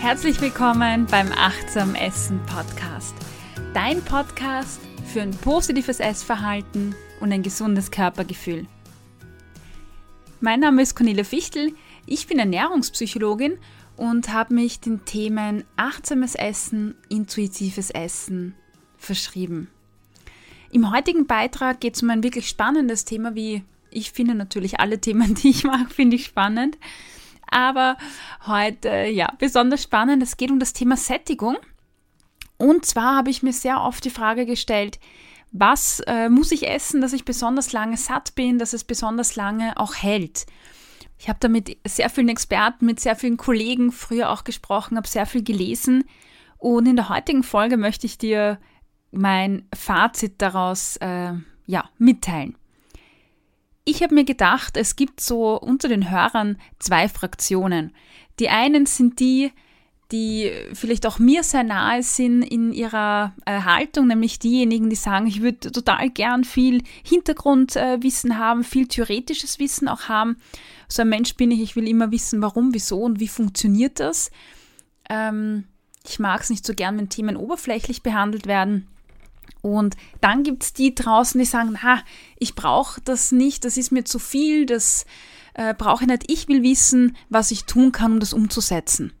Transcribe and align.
Herzlich 0.00 0.40
willkommen 0.40 1.06
beim 1.06 1.32
Achtsam 1.32 1.96
Essen 1.96 2.40
Podcast. 2.46 3.16
Dein 3.74 4.00
Podcast 4.00 4.80
für 5.12 5.20
ein 5.20 5.32
positives 5.32 5.98
Essverhalten 5.98 6.94
und 7.18 7.32
ein 7.32 7.42
gesundes 7.42 7.90
Körpergefühl. 7.90 8.66
Mein 10.40 10.60
Name 10.60 10.82
ist 10.82 10.94
Cornelia 10.94 11.24
Fichtel, 11.24 11.72
ich 12.06 12.28
bin 12.28 12.38
Ernährungspsychologin 12.38 13.58
und 13.96 14.32
habe 14.32 14.54
mich 14.54 14.78
den 14.78 15.04
Themen 15.04 15.64
achtsames 15.76 16.36
Essen, 16.36 16.94
intuitives 17.08 17.90
Essen 17.90 18.54
verschrieben. 18.96 19.68
Im 20.70 20.92
heutigen 20.92 21.26
Beitrag 21.26 21.80
geht 21.80 21.96
es 21.96 22.02
um 22.04 22.10
ein 22.10 22.22
wirklich 22.22 22.48
spannendes 22.48 23.04
Thema, 23.04 23.34
wie 23.34 23.64
ich 23.90 24.12
finde 24.12 24.36
natürlich 24.36 24.78
alle 24.78 25.00
Themen, 25.00 25.34
die 25.42 25.48
ich 25.48 25.64
mache, 25.64 25.88
finde 25.90 26.16
ich 26.16 26.26
spannend. 26.26 26.78
Aber 27.50 27.96
heute, 28.46 29.06
ja, 29.06 29.32
besonders 29.38 29.82
spannend, 29.82 30.22
es 30.22 30.36
geht 30.36 30.50
um 30.50 30.58
das 30.58 30.72
Thema 30.72 30.96
Sättigung. 30.96 31.56
Und 32.56 32.84
zwar 32.84 33.16
habe 33.16 33.30
ich 33.30 33.42
mir 33.42 33.52
sehr 33.52 33.80
oft 33.80 34.04
die 34.04 34.10
Frage 34.10 34.44
gestellt, 34.44 34.98
was 35.50 36.00
äh, 36.06 36.28
muss 36.28 36.52
ich 36.52 36.68
essen, 36.68 37.00
dass 37.00 37.12
ich 37.12 37.24
besonders 37.24 37.72
lange 37.72 37.96
satt 37.96 38.34
bin, 38.34 38.58
dass 38.58 38.72
es 38.72 38.84
besonders 38.84 39.36
lange 39.36 39.76
auch 39.76 39.94
hält. 39.94 40.46
Ich 41.18 41.28
habe 41.28 41.38
da 41.40 41.48
mit 41.48 41.76
sehr 41.86 42.10
vielen 42.10 42.28
Experten, 42.28 42.84
mit 42.84 43.00
sehr 43.00 43.16
vielen 43.16 43.38
Kollegen 43.38 43.90
früher 43.90 44.30
auch 44.30 44.44
gesprochen, 44.44 44.96
habe 44.96 45.08
sehr 45.08 45.26
viel 45.26 45.42
gelesen 45.42 46.04
und 46.58 46.86
in 46.86 46.96
der 46.96 47.08
heutigen 47.08 47.42
Folge 47.42 47.76
möchte 47.76 48.06
ich 48.06 48.18
dir 48.18 48.58
mein 49.10 49.66
Fazit 49.74 50.42
daraus 50.42 50.96
äh, 50.96 51.32
ja, 51.66 51.88
mitteilen. 51.98 52.57
Ich 53.90 54.02
habe 54.02 54.14
mir 54.14 54.24
gedacht, 54.24 54.76
es 54.76 54.96
gibt 54.96 55.18
so 55.18 55.58
unter 55.58 55.88
den 55.88 56.10
Hörern 56.10 56.58
zwei 56.78 57.08
Fraktionen. 57.08 57.94
Die 58.38 58.50
einen 58.50 58.84
sind 58.84 59.18
die, 59.18 59.50
die 60.12 60.52
vielleicht 60.74 61.06
auch 61.06 61.18
mir 61.18 61.42
sehr 61.42 61.62
nahe 61.62 62.02
sind 62.02 62.42
in 62.42 62.74
ihrer 62.74 63.32
äh, 63.46 63.62
Haltung, 63.62 64.08
nämlich 64.08 64.38
diejenigen, 64.38 64.90
die 64.90 64.96
sagen, 64.96 65.26
ich 65.26 65.40
würde 65.40 65.72
total 65.72 66.10
gern 66.10 66.44
viel 66.44 66.82
Hintergrundwissen 67.02 68.32
äh, 68.32 68.34
haben, 68.34 68.62
viel 68.62 68.88
theoretisches 68.88 69.58
Wissen 69.58 69.88
auch 69.88 70.02
haben. 70.02 70.36
So 70.86 71.00
ein 71.00 71.08
Mensch 71.08 71.34
bin 71.36 71.50
ich, 71.50 71.62
ich 71.62 71.74
will 71.74 71.88
immer 71.88 72.10
wissen, 72.10 72.42
warum, 72.42 72.74
wieso 72.74 73.00
und 73.00 73.20
wie 73.20 73.28
funktioniert 73.28 74.00
das. 74.00 74.30
Ähm, 75.08 75.64
ich 76.06 76.18
mag 76.18 76.42
es 76.42 76.50
nicht 76.50 76.66
so 76.66 76.74
gern, 76.74 76.98
wenn 76.98 77.08
Themen 77.08 77.38
oberflächlich 77.38 78.02
behandelt 78.02 78.46
werden. 78.46 78.86
Und 79.62 79.96
dann 80.20 80.42
gibt 80.42 80.62
es 80.62 80.72
die 80.72 80.94
draußen, 80.94 81.38
die 81.38 81.44
sagen, 81.44 81.82
ha, 81.82 82.02
ich 82.38 82.54
brauche 82.54 83.00
das 83.02 83.32
nicht, 83.32 83.64
das 83.64 83.76
ist 83.76 83.90
mir 83.90 84.04
zu 84.04 84.18
viel, 84.18 84.66
das 84.66 85.04
äh, 85.54 85.74
brauche 85.74 86.04
ich 86.04 86.08
nicht. 86.08 86.30
Ich 86.30 86.48
will 86.48 86.62
wissen, 86.62 87.16
was 87.28 87.50
ich 87.50 87.64
tun 87.64 87.92
kann, 87.92 88.12
um 88.12 88.20
das 88.20 88.32
umzusetzen. 88.32 89.12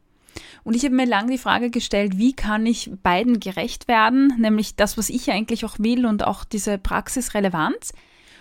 Und 0.64 0.74
ich 0.74 0.84
habe 0.84 0.94
mir 0.94 1.06
lange 1.06 1.32
die 1.32 1.38
Frage 1.38 1.70
gestellt, 1.70 2.18
wie 2.18 2.34
kann 2.34 2.66
ich 2.66 2.90
beiden 3.02 3.40
gerecht 3.40 3.88
werden, 3.88 4.34
nämlich 4.38 4.76
das, 4.76 4.98
was 4.98 5.08
ich 5.08 5.30
eigentlich 5.30 5.64
auch 5.64 5.78
will 5.78 6.06
und 6.06 6.24
auch 6.26 6.44
diese 6.44 6.78
Praxisrelevanz. 6.78 7.92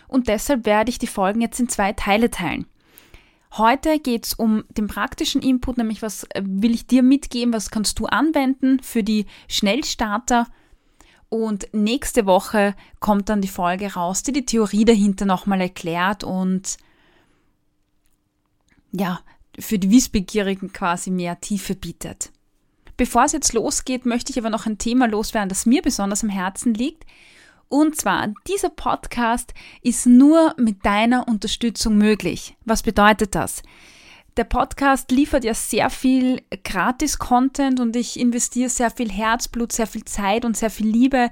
Und 0.08 0.28
deshalb 0.28 0.66
werde 0.66 0.90
ich 0.90 1.00
die 1.00 1.08
Folgen 1.08 1.42
jetzt 1.42 1.60
in 1.60 1.70
zwei 1.70 1.94
Teile 1.94 2.30
teilen. 2.30 2.66
Heute 3.54 4.00
geht 4.00 4.26
es 4.26 4.34
um 4.34 4.66
den 4.70 4.88
praktischen 4.88 5.42
Input, 5.42 5.78
nämlich 5.78 6.02
was 6.02 6.26
äh, 6.26 6.42
will 6.44 6.74
ich 6.74 6.86
dir 6.86 7.02
mitgeben, 7.02 7.54
was 7.54 7.72
kannst 7.72 7.98
du 8.00 8.06
anwenden 8.06 8.80
für 8.84 9.04
die 9.04 9.26
Schnellstarter 9.48 10.48
und 11.30 11.68
nächste 11.74 12.26
Woche 12.26 12.76
kommt 13.00 13.30
dann 13.30 13.42
die 13.42 13.48
Folge 13.48 13.94
raus, 13.94 14.24
die 14.24 14.32
die 14.32 14.46
Theorie 14.46 14.86
dahinter 14.86 15.26
nochmal 15.26 15.62
erklärt 15.62 16.24
und 16.24 16.78
ja, 18.92 19.20
für 19.60 19.80
die 19.80 19.92
Wissbegierigen 19.92 20.72
quasi 20.72 21.12
mehr 21.12 21.40
Tiefe 21.42 21.76
bietet. 21.76 22.32
Bevor 22.96 23.26
es 23.26 23.32
jetzt 23.32 23.54
losgeht, 23.54 24.06
möchte 24.06 24.32
ich 24.32 24.40
aber 24.40 24.50
noch 24.50 24.66
ein 24.66 24.78
Thema 24.78 25.08
loswerden, 25.08 25.50
das 25.50 25.66
mir 25.66 25.82
besonders 25.82 26.24
am 26.24 26.30
Herzen 26.30 26.74
liegt. 26.74 27.06
Und 27.70 27.96
zwar, 27.96 28.34
dieser 28.48 28.70
Podcast 28.70 29.54
ist 29.82 30.08
nur 30.08 30.56
mit 30.58 30.86
deiner 30.86 31.28
Unterstützung 31.28 31.98
möglich. 31.98 32.56
Was 32.66 32.82
bedeutet 32.82 33.36
das? 33.36 33.62
Der 34.38 34.44
Podcast 34.44 35.12
liefert 35.12 35.44
ja 35.44 35.54
sehr 35.54 35.90
viel 35.90 36.42
Gratis-Content 36.64 37.80
und 37.80 37.96
ich 37.96 38.20
investiere 38.20 38.70
sehr 38.70 38.92
viel 38.92 39.12
Herzblut, 39.12 39.72
sehr 39.72 39.88
viel 39.88 40.06
Zeit 40.06 40.46
und 40.46 40.56
sehr 40.56 40.70
viel 40.70 40.88
Liebe 40.88 41.30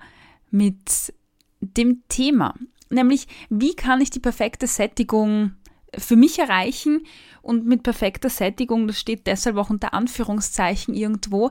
mit 0.51 1.13
dem 1.61 2.03
Thema, 2.09 2.55
nämlich 2.89 3.29
wie 3.51 3.77
kann 3.77 4.01
ich 4.01 4.09
die 4.09 4.21
perfekte 4.21 4.67
Sättigung 4.67 5.53
für 5.99 6.17
mich 6.17 6.39
erreichen 6.39 7.05
und 7.43 7.67
mit 7.67 7.83
perfekter 7.83 8.31
Sättigung, 8.31 8.87
das 8.87 8.99
steht 8.99 9.27
deshalb 9.27 9.59
auch 9.59 9.69
unter 9.69 9.93
Anführungszeichen 9.93 10.95
irgendwo, 10.95 11.51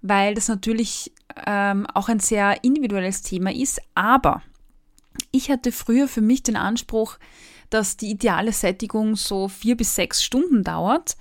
weil 0.00 0.34
das 0.34 0.48
natürlich 0.48 1.12
ähm, 1.44 1.86
auch 1.92 2.08
ein 2.08 2.20
sehr 2.20 2.64
individuelles 2.64 3.20
Thema 3.20 3.52
ist, 3.52 3.82
aber 3.94 4.42
ich 5.30 5.50
hatte 5.50 5.72
früher 5.72 6.08
für 6.08 6.22
mich 6.22 6.42
den 6.42 6.56
Anspruch, 6.56 7.18
dass 7.70 7.96
die 7.96 8.10
ideale 8.10 8.52
Sättigung 8.52 9.16
so 9.16 9.48
vier 9.48 9.76
bis 9.76 9.94
sechs 9.94 10.22
Stunden 10.22 10.62
dauert. 10.62 11.16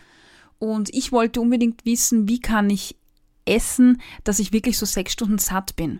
Und 0.59 0.94
ich 0.94 1.11
wollte 1.11 1.41
unbedingt 1.41 1.85
wissen, 1.85 2.28
wie 2.28 2.39
kann 2.39 2.69
ich 2.69 2.95
essen, 3.45 4.01
dass 4.23 4.39
ich 4.39 4.53
wirklich 4.53 4.78
so 4.78 4.85
sechs 4.85 5.13
Stunden 5.13 5.38
satt 5.38 5.75
bin. 5.75 6.00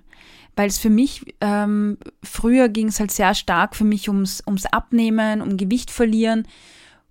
Weil 0.56 0.68
es 0.68 0.78
für 0.78 0.90
mich, 0.90 1.36
ähm, 1.42 1.98
früher 2.24 2.70
ging 2.70 2.88
es 2.88 3.00
halt 3.00 3.12
sehr 3.12 3.36
stark 3.36 3.76
für 3.76 3.84
mich 3.84 4.08
ums, 4.08 4.42
ums 4.48 4.66
Abnehmen, 4.66 5.42
um 5.42 5.58
Gewicht 5.58 5.92
verlieren. 5.92 6.48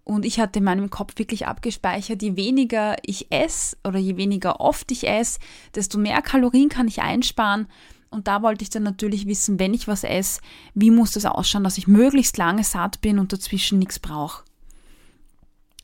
Und 0.02 0.26
ich 0.26 0.38
hatte 0.38 0.58
in 0.58 0.64
meinem 0.64 0.90
Kopf 0.90 1.14
wirklich 1.16 1.46
abgespeichert, 1.46 2.22
je 2.22 2.36
weniger 2.36 2.96
ich 3.02 3.30
esse 3.32 3.76
oder 3.84 3.98
je 3.98 4.16
weniger 4.16 4.60
oft 4.60 4.90
ich 4.90 5.08
esse, 5.08 5.38
desto 5.74 5.98
mehr 5.98 6.20
Kalorien 6.20 6.68
kann 6.68 6.88
ich 6.88 7.00
einsparen. 7.00 7.66
Und 8.14 8.28
da 8.28 8.42
wollte 8.42 8.62
ich 8.62 8.70
dann 8.70 8.84
natürlich 8.84 9.26
wissen, 9.26 9.58
wenn 9.58 9.74
ich 9.74 9.88
was 9.88 10.04
esse, 10.04 10.40
wie 10.74 10.90
muss 10.90 11.12
das 11.12 11.26
ausschauen, 11.26 11.64
dass 11.64 11.78
ich 11.78 11.86
möglichst 11.86 12.38
lange 12.38 12.64
satt 12.64 13.00
bin 13.00 13.18
und 13.18 13.32
dazwischen 13.32 13.78
nichts 13.78 13.98
brauche. 13.98 14.44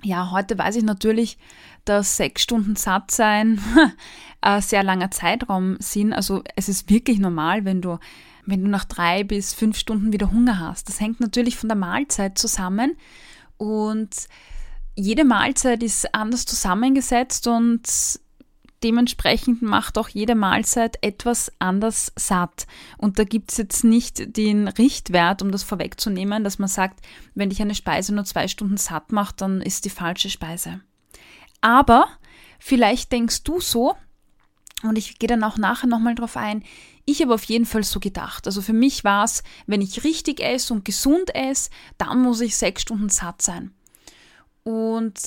Ja, 0.02 0.30
heute 0.30 0.56
weiß 0.56 0.76
ich 0.76 0.82
natürlich, 0.82 1.36
dass 1.84 2.16
sechs 2.16 2.42
Stunden 2.42 2.76
satt 2.76 3.10
sein 3.10 3.60
ein 4.40 4.62
sehr 4.62 4.82
langer 4.82 5.10
Zeitraum 5.10 5.76
sind. 5.78 6.12
Also 6.12 6.42
es 6.56 6.68
ist 6.68 6.88
wirklich 6.88 7.18
normal, 7.18 7.64
wenn 7.64 7.82
du, 7.82 7.98
wenn 8.46 8.64
du 8.64 8.70
nach 8.70 8.84
drei 8.84 9.24
bis 9.24 9.52
fünf 9.52 9.76
Stunden 9.76 10.12
wieder 10.12 10.30
Hunger 10.30 10.58
hast. 10.58 10.88
Das 10.88 11.00
hängt 11.00 11.20
natürlich 11.20 11.56
von 11.56 11.68
der 11.68 11.76
Mahlzeit 11.76 12.38
zusammen 12.38 12.96
und 13.58 14.10
jede 14.94 15.24
Mahlzeit 15.24 15.82
ist 15.82 16.14
anders 16.14 16.46
zusammengesetzt 16.46 17.46
und 17.46 17.82
dementsprechend 18.82 19.62
macht 19.62 19.98
auch 19.98 20.08
jede 20.08 20.34
Mahlzeit 20.34 20.98
etwas 21.02 21.52
anders 21.58 22.12
satt. 22.16 22.66
Und 22.98 23.18
da 23.18 23.24
gibt 23.24 23.50
es 23.50 23.58
jetzt 23.58 23.84
nicht 23.84 24.36
den 24.36 24.68
Richtwert, 24.68 25.42
um 25.42 25.50
das 25.50 25.62
vorwegzunehmen, 25.62 26.44
dass 26.44 26.58
man 26.58 26.68
sagt, 26.68 27.00
wenn 27.34 27.50
dich 27.50 27.60
eine 27.60 27.74
Speise 27.74 28.14
nur 28.14 28.24
zwei 28.24 28.48
Stunden 28.48 28.76
satt 28.76 29.12
macht, 29.12 29.40
dann 29.40 29.60
ist 29.60 29.84
die 29.84 29.90
falsche 29.90 30.30
Speise. 30.30 30.80
Aber 31.60 32.08
vielleicht 32.58 33.12
denkst 33.12 33.42
du 33.44 33.60
so, 33.60 33.94
und 34.82 34.96
ich 34.96 35.18
gehe 35.18 35.28
dann 35.28 35.44
auch 35.44 35.58
nachher 35.58 35.86
nochmal 35.86 36.14
drauf 36.14 36.36
ein, 36.36 36.64
ich 37.04 37.20
habe 37.20 37.34
auf 37.34 37.44
jeden 37.44 37.66
Fall 37.66 37.82
so 37.82 38.00
gedacht. 38.00 38.46
Also 38.46 38.62
für 38.62 38.72
mich 38.72 39.04
war 39.04 39.24
es, 39.24 39.42
wenn 39.66 39.82
ich 39.82 40.04
richtig 40.04 40.40
esse 40.40 40.72
und 40.72 40.84
gesund 40.84 41.34
esse, 41.34 41.70
dann 41.98 42.22
muss 42.22 42.40
ich 42.40 42.56
sechs 42.56 42.82
Stunden 42.82 43.08
satt 43.08 43.42
sein. 43.42 43.72
Und 44.62 45.18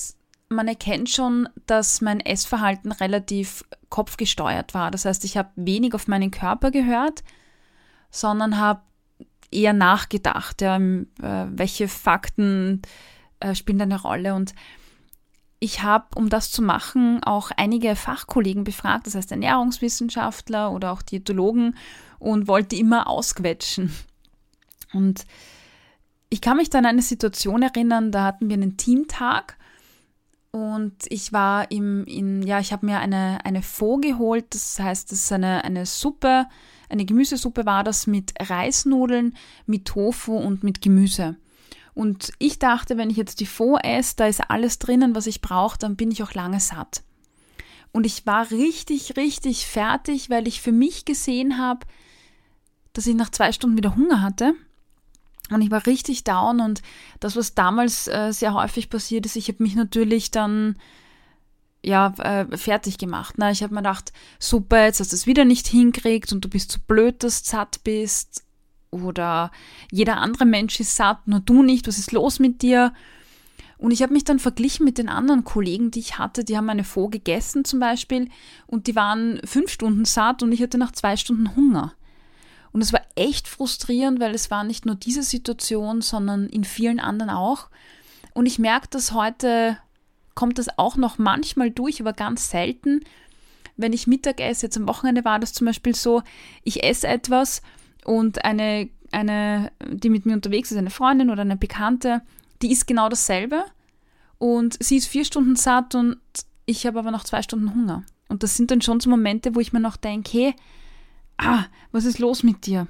man 0.48 0.68
erkennt 0.68 1.10
schon, 1.10 1.48
dass 1.66 2.00
mein 2.00 2.20
Essverhalten 2.20 2.92
relativ 2.92 3.64
kopfgesteuert 3.88 4.74
war. 4.74 4.90
Das 4.90 5.04
heißt, 5.04 5.24
ich 5.24 5.36
habe 5.36 5.50
wenig 5.56 5.94
auf 5.94 6.08
meinen 6.08 6.30
Körper 6.30 6.70
gehört, 6.70 7.22
sondern 8.10 8.58
habe 8.58 8.82
eher 9.50 9.72
nachgedacht, 9.72 10.60
ja, 10.60 10.76
äh, 10.76 11.10
welche 11.20 11.88
Fakten 11.88 12.82
äh, 13.40 13.54
spielen 13.54 13.80
eine 13.80 14.00
Rolle 14.00 14.34
und 14.34 14.54
ich 15.60 15.82
habe, 15.82 16.06
um 16.16 16.28
das 16.28 16.50
zu 16.50 16.60
machen, 16.60 17.22
auch 17.24 17.50
einige 17.56 17.96
Fachkollegen 17.96 18.64
befragt, 18.64 19.06
das 19.06 19.14
heißt 19.14 19.30
Ernährungswissenschaftler 19.30 20.70
oder 20.70 20.92
auch 20.92 21.00
Diätologen 21.00 21.76
und 22.18 22.48
wollte 22.48 22.76
immer 22.76 23.08
ausquetschen. 23.08 23.90
Und 24.92 25.24
ich 26.28 26.42
kann 26.42 26.58
mich 26.58 26.68
dann 26.68 26.84
an 26.84 26.90
eine 26.90 27.02
Situation 27.02 27.62
erinnern, 27.62 28.12
da 28.12 28.24
hatten 28.24 28.48
wir 28.50 28.54
einen 28.54 28.76
Teamtag 28.76 29.56
und 30.54 30.94
ich 31.08 31.32
war 31.32 31.68
im, 31.72 32.04
in, 32.04 32.40
ja, 32.42 32.60
ich 32.60 32.72
habe 32.72 32.86
mir 32.86 33.00
eine, 33.00 33.44
eine 33.44 33.60
Faux 33.60 34.00
geholt, 34.00 34.54
das 34.54 34.78
heißt, 34.78 35.10
das 35.10 35.24
ist 35.24 35.32
eine, 35.32 35.64
eine 35.64 35.84
Suppe, 35.84 36.46
eine 36.88 37.04
Gemüsesuppe 37.04 37.66
war 37.66 37.82
das 37.82 38.06
mit 38.06 38.32
Reisnudeln, 38.38 39.36
mit 39.66 39.84
Tofu 39.84 40.36
und 40.36 40.62
mit 40.62 40.80
Gemüse. 40.80 41.34
Und 41.92 42.30
ich 42.38 42.60
dachte, 42.60 42.96
wenn 42.96 43.10
ich 43.10 43.16
jetzt 43.16 43.40
die 43.40 43.46
Faux 43.46 43.80
esse, 43.82 44.14
da 44.14 44.26
ist 44.28 44.48
alles 44.48 44.78
drinnen, 44.78 45.16
was 45.16 45.26
ich 45.26 45.40
brauche, 45.40 45.76
dann 45.76 45.96
bin 45.96 46.12
ich 46.12 46.22
auch 46.22 46.34
lange 46.34 46.60
satt. 46.60 47.02
Und 47.90 48.06
ich 48.06 48.24
war 48.24 48.52
richtig, 48.52 49.16
richtig 49.16 49.66
fertig, 49.66 50.30
weil 50.30 50.46
ich 50.46 50.60
für 50.60 50.70
mich 50.70 51.04
gesehen 51.04 51.58
habe, 51.58 51.84
dass 52.92 53.08
ich 53.08 53.16
nach 53.16 53.30
zwei 53.30 53.50
Stunden 53.50 53.76
wieder 53.76 53.96
Hunger 53.96 54.22
hatte. 54.22 54.54
Und 55.54 55.62
ich 55.62 55.70
war 55.70 55.86
richtig 55.86 56.24
down 56.24 56.60
und 56.60 56.82
das, 57.20 57.36
was 57.36 57.54
damals 57.54 58.08
äh, 58.08 58.32
sehr 58.32 58.54
häufig 58.54 58.90
passiert 58.90 59.26
ist, 59.26 59.36
ich 59.36 59.48
habe 59.48 59.62
mich 59.62 59.74
natürlich 59.74 60.30
dann 60.30 60.76
ja, 61.84 62.14
äh, 62.18 62.56
fertig 62.56 62.98
gemacht. 62.98 63.38
Ne? 63.38 63.52
Ich 63.52 63.62
habe 63.62 63.74
mir 63.74 63.80
gedacht, 63.80 64.12
super, 64.38 64.84
jetzt 64.84 65.00
hast 65.00 65.12
du 65.12 65.16
es 65.16 65.26
wieder 65.26 65.44
nicht 65.44 65.66
hinkriegt 65.66 66.32
und 66.32 66.44
du 66.44 66.48
bist 66.48 66.72
zu 66.72 66.80
blöd, 66.80 67.22
dass 67.22 67.42
du 67.42 67.50
satt 67.50 67.84
bist. 67.84 68.42
Oder 68.90 69.50
jeder 69.90 70.18
andere 70.18 70.46
Mensch 70.46 70.78
ist 70.80 70.96
satt, 70.96 71.26
nur 71.26 71.40
du 71.40 71.62
nicht, 71.62 71.86
was 71.86 71.98
ist 71.98 72.12
los 72.12 72.38
mit 72.38 72.62
dir? 72.62 72.92
Und 73.76 73.90
ich 73.90 74.02
habe 74.02 74.12
mich 74.12 74.24
dann 74.24 74.38
verglichen 74.38 74.84
mit 74.84 74.98
den 74.98 75.08
anderen 75.08 75.44
Kollegen, 75.44 75.90
die 75.90 75.98
ich 75.98 76.16
hatte. 76.18 76.44
Die 76.44 76.56
haben 76.56 76.70
eine 76.70 76.84
Faux 76.84 77.10
gegessen 77.10 77.64
zum 77.64 77.80
Beispiel 77.80 78.30
und 78.66 78.86
die 78.86 78.96
waren 78.96 79.40
fünf 79.44 79.70
Stunden 79.70 80.04
satt 80.04 80.42
und 80.42 80.52
ich 80.52 80.62
hatte 80.62 80.78
nach 80.78 80.92
zwei 80.92 81.16
Stunden 81.16 81.54
Hunger. 81.54 81.92
Und 82.74 82.80
es 82.80 82.92
war 82.92 83.02
echt 83.14 83.46
frustrierend, 83.46 84.18
weil 84.18 84.34
es 84.34 84.50
war 84.50 84.64
nicht 84.64 84.84
nur 84.84 84.96
diese 84.96 85.22
Situation, 85.22 86.02
sondern 86.02 86.48
in 86.48 86.64
vielen 86.64 86.98
anderen 86.98 87.30
auch. 87.30 87.68
Und 88.34 88.46
ich 88.46 88.58
merke 88.58 88.88
dass 88.90 89.12
heute, 89.12 89.78
kommt 90.34 90.58
das 90.58 90.76
auch 90.76 90.96
noch 90.96 91.16
manchmal 91.16 91.70
durch, 91.70 92.00
aber 92.00 92.12
ganz 92.12 92.50
selten. 92.50 93.04
Wenn 93.76 93.92
ich 93.92 94.08
Mittag 94.08 94.40
esse, 94.40 94.66
jetzt 94.66 94.76
am 94.76 94.88
Wochenende 94.88 95.24
war 95.24 95.38
das 95.38 95.52
zum 95.52 95.66
Beispiel 95.66 95.94
so, 95.94 96.22
ich 96.64 96.82
esse 96.82 97.06
etwas 97.06 97.62
und 98.04 98.44
eine, 98.44 98.90
eine, 99.12 99.70
die 99.88 100.10
mit 100.10 100.26
mir 100.26 100.34
unterwegs 100.34 100.72
ist, 100.72 100.76
eine 100.76 100.90
Freundin 100.90 101.30
oder 101.30 101.42
eine 101.42 101.56
Bekannte, 101.56 102.22
die 102.60 102.72
isst 102.72 102.88
genau 102.88 103.08
dasselbe 103.08 103.64
und 104.38 104.82
sie 104.82 104.96
ist 104.96 105.06
vier 105.06 105.24
Stunden 105.24 105.54
satt 105.54 105.94
und 105.94 106.16
ich 106.66 106.88
habe 106.88 106.98
aber 106.98 107.12
noch 107.12 107.22
zwei 107.22 107.40
Stunden 107.40 107.72
Hunger. 107.72 108.02
Und 108.28 108.42
das 108.42 108.56
sind 108.56 108.72
dann 108.72 108.82
schon 108.82 108.98
so 108.98 109.08
Momente, 109.10 109.54
wo 109.54 109.60
ich 109.60 109.72
mir 109.72 109.78
noch 109.78 109.96
denke, 109.96 110.30
hey, 110.32 110.54
ah, 111.38 111.64
was 111.92 112.04
ist 112.04 112.18
los 112.18 112.42
mit 112.42 112.66
dir? 112.66 112.86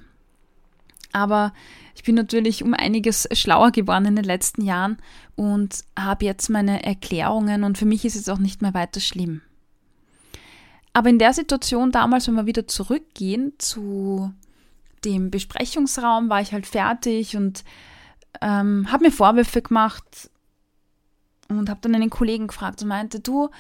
Aber 1.13 1.53
ich 1.95 2.03
bin 2.03 2.17
natürlich 2.17 2.65
um 2.65 2.75
einiges 2.75 3.29
schlauer 3.33 3.71
geworden 3.71 4.07
in 4.07 4.17
den 4.17 4.25
letzten 4.25 4.63
Jahren 4.63 4.99
und 5.37 5.85
habe 5.99 6.25
jetzt 6.25 6.51
meine 6.51 6.85
Erklärungen 6.85 7.63
und 7.63 7.79
für 7.79 7.87
mich 7.87 8.05
ist 8.05 8.17
es 8.17 8.29
auch 8.29 8.39
nicht 8.39 8.63
mehr 8.63 8.75
weiter 8.75 9.01
schlimm. 9.01 9.41
Aber 10.93 11.09
in 11.09 11.19
der 11.19 11.33
Situation 11.33 11.93
damals, 11.93 12.27
wenn 12.27 12.35
wir 12.35 12.47
wieder 12.47 12.67
zurückgehen 12.67 13.53
zu 13.59 14.33
dem 15.05 15.31
Besprechungsraum, 15.31 16.31
war 16.31 16.41
ich 16.41 16.53
halt 16.53 16.67
fertig 16.67 17.37
und 17.37 17.65
ähm, 18.41 18.91
habe 18.91 19.05
mir 19.05 19.11
Vorwürfe 19.11 19.63
gemacht 19.63 20.31
und 21.49 21.69
habe 21.69 21.81
dann 21.83 21.95
einen 21.95 22.11
Kollegen 22.11 22.47
gefragt 22.47 22.83
und 22.83 22.89
meinte, 22.89 23.21
du, 23.21 23.51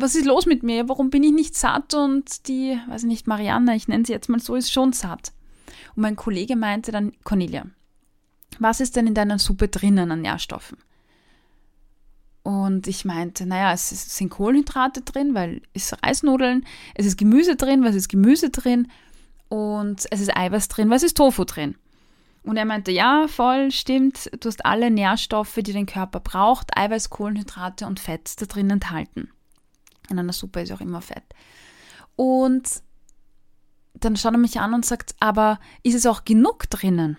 was 0.00 0.14
ist 0.14 0.26
los 0.26 0.46
mit 0.46 0.62
mir? 0.62 0.88
Warum 0.88 1.10
bin 1.10 1.22
ich 1.22 1.32
nicht 1.32 1.56
satt? 1.56 1.94
Und 1.94 2.48
die, 2.48 2.78
weiß 2.88 3.02
ich 3.02 3.08
nicht, 3.08 3.26
Marianne, 3.26 3.74
ich 3.76 3.88
nenne 3.88 4.04
sie 4.06 4.12
jetzt 4.12 4.28
mal 4.28 4.40
so, 4.40 4.54
ist 4.54 4.72
schon 4.72 4.92
satt. 4.92 5.32
Und 5.94 6.02
mein 6.02 6.16
Kollege 6.16 6.56
meinte 6.56 6.92
dann, 6.92 7.12
Cornelia, 7.24 7.66
was 8.58 8.80
ist 8.80 8.96
denn 8.96 9.06
in 9.06 9.14
deiner 9.14 9.38
Suppe 9.38 9.68
drinnen 9.68 10.10
an 10.10 10.22
Nährstoffen? 10.22 10.78
Und 12.42 12.86
ich 12.86 13.04
meinte, 13.04 13.44
naja, 13.44 13.72
es 13.72 13.90
sind 14.16 14.30
Kohlenhydrate 14.30 15.02
drin, 15.02 15.34
weil 15.34 15.60
es 15.74 15.92
ist 15.92 16.02
Reisnudeln, 16.02 16.64
es 16.94 17.04
ist 17.04 17.18
Gemüse 17.18 17.56
drin, 17.56 17.84
es 17.84 17.94
ist 17.94 18.08
Gemüse 18.08 18.50
drin 18.50 18.88
und 19.48 20.06
es 20.10 20.20
ist 20.20 20.34
Eiweiß 20.34 20.68
drin, 20.68 20.90
es 20.92 21.02
ist 21.02 21.16
Tofu 21.16 21.44
drin. 21.44 21.76
Und 22.44 22.56
er 22.56 22.64
meinte, 22.64 22.90
ja, 22.90 23.26
voll, 23.28 23.70
stimmt, 23.70 24.30
du 24.40 24.48
hast 24.48 24.64
alle 24.64 24.90
Nährstoffe, 24.90 25.56
die 25.56 25.74
dein 25.74 25.84
Körper 25.84 26.20
braucht, 26.20 26.74
Eiweiß, 26.74 27.10
Kohlenhydrate 27.10 27.86
und 27.86 28.00
Fett 28.00 28.40
da 28.40 28.46
drin 28.46 28.70
enthalten. 28.70 29.28
In 30.10 30.18
einer 30.18 30.32
Suppe 30.32 30.62
ist 30.62 30.72
auch 30.72 30.80
immer 30.80 31.00
Fett. 31.00 31.24
Und 32.16 32.82
dann 33.94 34.16
schaut 34.16 34.32
er 34.32 34.38
mich 34.38 34.58
an 34.60 34.74
und 34.74 34.84
sagt, 34.84 35.14
aber 35.20 35.58
ist 35.82 35.94
es 35.94 36.06
auch 36.06 36.24
genug 36.24 36.70
drinnen? 36.70 37.18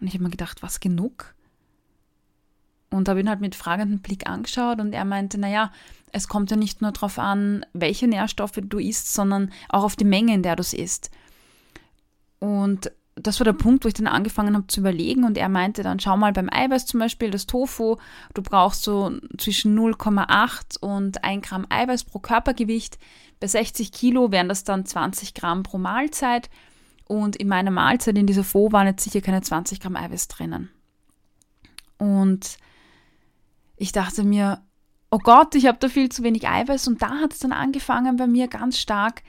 Und 0.00 0.06
ich 0.06 0.14
habe 0.14 0.24
mir 0.24 0.30
gedacht, 0.30 0.62
was 0.62 0.80
genug? 0.80 1.34
Und 2.90 3.08
habe 3.08 3.20
ihn 3.20 3.28
halt 3.28 3.40
mit 3.40 3.54
fragendem 3.54 4.00
Blick 4.00 4.28
angeschaut 4.28 4.80
und 4.80 4.92
er 4.94 5.04
meinte, 5.04 5.38
naja, 5.38 5.72
es 6.12 6.28
kommt 6.28 6.50
ja 6.50 6.56
nicht 6.56 6.80
nur 6.80 6.92
darauf 6.92 7.18
an, 7.18 7.66
welche 7.74 8.08
Nährstoffe 8.08 8.58
du 8.62 8.78
isst, 8.78 9.12
sondern 9.12 9.52
auch 9.68 9.84
auf 9.84 9.96
die 9.96 10.04
Menge, 10.04 10.32
in 10.34 10.42
der 10.42 10.56
du 10.56 10.62
es 10.62 10.72
isst. 10.72 11.10
Und 12.38 12.90
das 13.22 13.40
war 13.40 13.44
der 13.44 13.52
Punkt, 13.52 13.84
wo 13.84 13.88
ich 13.88 13.94
dann 13.94 14.06
angefangen 14.06 14.54
habe 14.54 14.66
zu 14.66 14.80
überlegen 14.80 15.24
und 15.24 15.38
er 15.38 15.48
meinte 15.48 15.82
dann, 15.82 16.00
schau 16.00 16.16
mal 16.16 16.32
beim 16.32 16.48
Eiweiß 16.50 16.86
zum 16.86 17.00
Beispiel, 17.00 17.30
das 17.30 17.46
Tofu, 17.46 17.96
du 18.34 18.42
brauchst 18.42 18.82
so 18.82 19.12
zwischen 19.36 19.78
0,8 19.78 20.78
und 20.80 21.24
1 21.24 21.46
Gramm 21.46 21.66
Eiweiß 21.68 22.04
pro 22.04 22.18
Körpergewicht. 22.18 22.98
Bei 23.40 23.46
60 23.46 23.92
Kilo 23.92 24.32
wären 24.32 24.48
das 24.48 24.64
dann 24.64 24.84
20 24.84 25.34
Gramm 25.34 25.62
pro 25.62 25.78
Mahlzeit 25.78 26.50
und 27.06 27.36
in 27.36 27.48
meiner 27.48 27.70
Mahlzeit 27.70 28.18
in 28.18 28.26
dieser 28.26 28.44
Faux 28.44 28.72
waren 28.72 28.86
jetzt 28.86 29.04
sicher 29.04 29.20
keine 29.20 29.42
20 29.42 29.80
Gramm 29.80 29.96
Eiweiß 29.96 30.28
drinnen. 30.28 30.70
Und 31.98 32.58
ich 33.76 33.92
dachte 33.92 34.24
mir, 34.24 34.62
oh 35.10 35.18
Gott, 35.18 35.54
ich 35.54 35.66
habe 35.66 35.78
da 35.80 35.88
viel 35.88 36.08
zu 36.10 36.22
wenig 36.22 36.48
Eiweiß 36.48 36.88
und 36.88 37.02
da 37.02 37.20
hat 37.20 37.32
es 37.32 37.38
dann 37.38 37.52
angefangen 37.52 38.16
bei 38.16 38.26
mir 38.26 38.48
ganz 38.48 38.78
stark, 38.78 39.22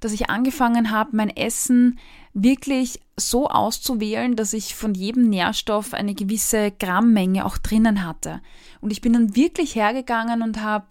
dass 0.00 0.12
ich 0.12 0.28
angefangen 0.28 0.90
habe, 0.90 1.16
mein 1.16 1.30
Essen 1.30 1.98
wirklich 2.38 3.00
so 3.16 3.48
auszuwählen, 3.48 4.36
dass 4.36 4.52
ich 4.52 4.74
von 4.74 4.94
jedem 4.94 5.30
Nährstoff 5.30 5.94
eine 5.94 6.14
gewisse 6.14 6.70
Grammmenge 6.70 7.46
auch 7.46 7.56
drinnen 7.56 8.04
hatte. 8.04 8.42
Und 8.82 8.90
ich 8.90 9.00
bin 9.00 9.14
dann 9.14 9.34
wirklich 9.34 9.74
hergegangen 9.74 10.42
und 10.42 10.60
habe 10.60 10.88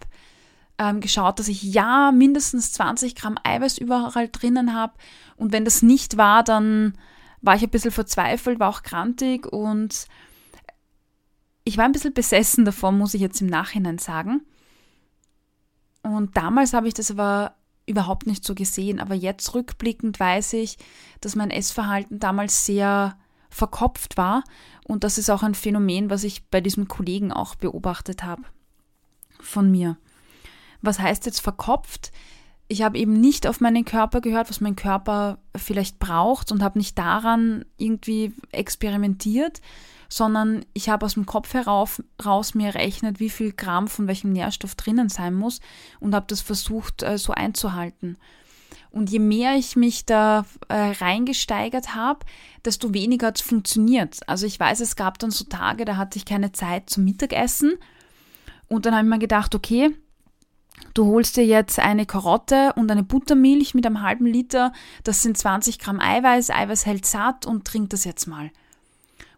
ähm, 0.79 1.01
geschaut, 1.01 1.37
dass 1.37 1.47
ich 1.47 1.61
ja 1.61 2.11
mindestens 2.11 2.73
20 2.73 3.13
Gramm 3.13 3.37
Eiweiß 3.43 3.77
überall 3.77 4.27
drinnen 4.27 4.73
habe. 4.73 4.93
Und 5.37 5.51
wenn 5.51 5.65
das 5.65 5.83
nicht 5.83 6.17
war, 6.17 6.43
dann 6.43 6.97
war 7.41 7.55
ich 7.55 7.61
ein 7.61 7.69
bisschen 7.69 7.91
verzweifelt, 7.91 8.59
war 8.59 8.69
auch 8.69 8.81
krantig 8.81 9.45
und 9.45 10.07
ich 11.63 11.77
war 11.77 11.85
ein 11.85 11.91
bisschen 11.91 12.13
besessen 12.13 12.65
davon, 12.65 12.97
muss 12.97 13.13
ich 13.13 13.21
jetzt 13.21 13.39
im 13.41 13.47
Nachhinein 13.47 13.99
sagen. 13.99 14.41
Und 16.01 16.35
damals 16.37 16.73
habe 16.73 16.87
ich 16.87 16.95
das 16.95 17.11
aber 17.11 17.55
überhaupt 17.85 18.27
nicht 18.27 18.43
so 18.43 18.55
gesehen. 18.55 18.99
Aber 18.99 19.15
jetzt 19.15 19.53
rückblickend 19.53 20.19
weiß 20.19 20.53
ich, 20.53 20.77
dass 21.21 21.35
mein 21.35 21.51
Essverhalten 21.51 22.19
damals 22.19 22.65
sehr 22.65 23.17
verkopft 23.49 24.17
war. 24.17 24.43
Und 24.83 25.03
das 25.03 25.17
ist 25.17 25.29
auch 25.29 25.43
ein 25.43 25.55
Phänomen, 25.55 26.09
was 26.09 26.23
ich 26.23 26.47
bei 26.49 26.61
diesem 26.61 26.87
Kollegen 26.87 27.31
auch 27.31 27.55
beobachtet 27.55 28.23
habe 28.23 28.43
von 29.39 29.71
mir. 29.71 29.97
Was 30.81 30.99
heißt 30.99 31.25
jetzt 31.25 31.39
verkopft? 31.39 32.11
Ich 32.67 32.81
habe 32.81 32.97
eben 32.97 33.19
nicht 33.19 33.47
auf 33.47 33.61
meinen 33.61 33.85
Körper 33.85 34.21
gehört, 34.21 34.49
was 34.49 34.61
mein 34.61 34.75
Körper 34.75 35.37
vielleicht 35.55 35.99
braucht 35.99 36.51
und 36.51 36.63
habe 36.63 36.79
nicht 36.79 36.97
daran 36.97 37.63
irgendwie 37.77 38.33
experimentiert, 38.51 39.61
sondern 40.09 40.65
ich 40.73 40.89
habe 40.89 41.05
aus 41.05 41.15
dem 41.15 41.25
Kopf 41.25 41.53
herauf, 41.53 42.01
raus 42.23 42.53
mir 42.53 42.67
errechnet, 42.67 43.19
wie 43.19 43.29
viel 43.29 43.51
Gramm 43.51 43.87
von 43.87 44.07
welchem 44.07 44.31
Nährstoff 44.31 44.75
drinnen 44.75 45.09
sein 45.09 45.33
muss 45.33 45.59
und 45.99 46.15
habe 46.15 46.25
das 46.27 46.41
versucht 46.41 47.03
äh, 47.03 47.17
so 47.17 47.33
einzuhalten. 47.33 48.17
Und 48.95 49.09
je 49.09 49.19
mehr 49.19 49.57
ich 49.57 49.75
mich 49.75 50.05
da 50.05 50.45
äh, 50.69 50.73
reingesteigert 50.73 51.95
habe, 51.95 52.19
desto 52.63 52.93
weniger 52.93 53.27
hat 53.27 53.41
es 53.41 53.45
funktioniert. 53.45 54.21
Also 54.27 54.45
ich 54.45 54.57
weiß, 54.57 54.79
es 54.79 54.95
gab 54.95 55.19
dann 55.19 55.31
so 55.31 55.43
Tage, 55.43 55.83
da 55.83 55.97
hatte 55.97 56.17
ich 56.17 56.23
keine 56.23 56.53
Zeit 56.53 56.89
zum 56.89 57.03
Mittagessen. 57.03 57.73
Und 58.69 58.85
dann 58.85 58.95
habe 58.95 59.05
ich 59.05 59.09
mir 59.09 59.19
gedacht, 59.19 59.53
okay, 59.53 59.93
du 60.93 61.07
holst 61.07 61.35
dir 61.35 61.45
jetzt 61.45 61.77
eine 61.77 62.05
Karotte 62.05 62.71
und 62.77 62.89
eine 62.89 63.03
Buttermilch 63.03 63.73
mit 63.73 63.85
einem 63.85 64.01
halben 64.01 64.27
Liter. 64.27 64.71
Das 65.03 65.21
sind 65.21 65.37
20 65.37 65.77
Gramm 65.77 65.99
Eiweiß. 65.99 66.49
Eiweiß 66.49 66.85
hält 66.85 67.05
satt 67.05 67.45
und 67.45 67.65
trink 67.65 67.89
das 67.89 68.05
jetzt 68.05 68.27
mal. 68.27 68.49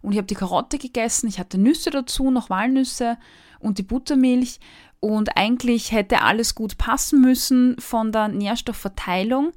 Und 0.01 0.11
ich 0.11 0.17
habe 0.17 0.27
die 0.27 0.35
Karotte 0.35 0.77
gegessen, 0.77 1.27
ich 1.27 1.39
hatte 1.39 1.57
Nüsse 1.57 1.89
dazu, 1.89 2.31
noch 2.31 2.49
Walnüsse 2.49 3.17
und 3.59 3.77
die 3.77 3.83
Buttermilch. 3.83 4.59
Und 4.99 5.37
eigentlich 5.37 5.91
hätte 5.91 6.21
alles 6.21 6.55
gut 6.55 6.77
passen 6.77 7.21
müssen 7.21 7.79
von 7.79 8.11
der 8.11 8.29
Nährstoffverteilung. 8.29 9.51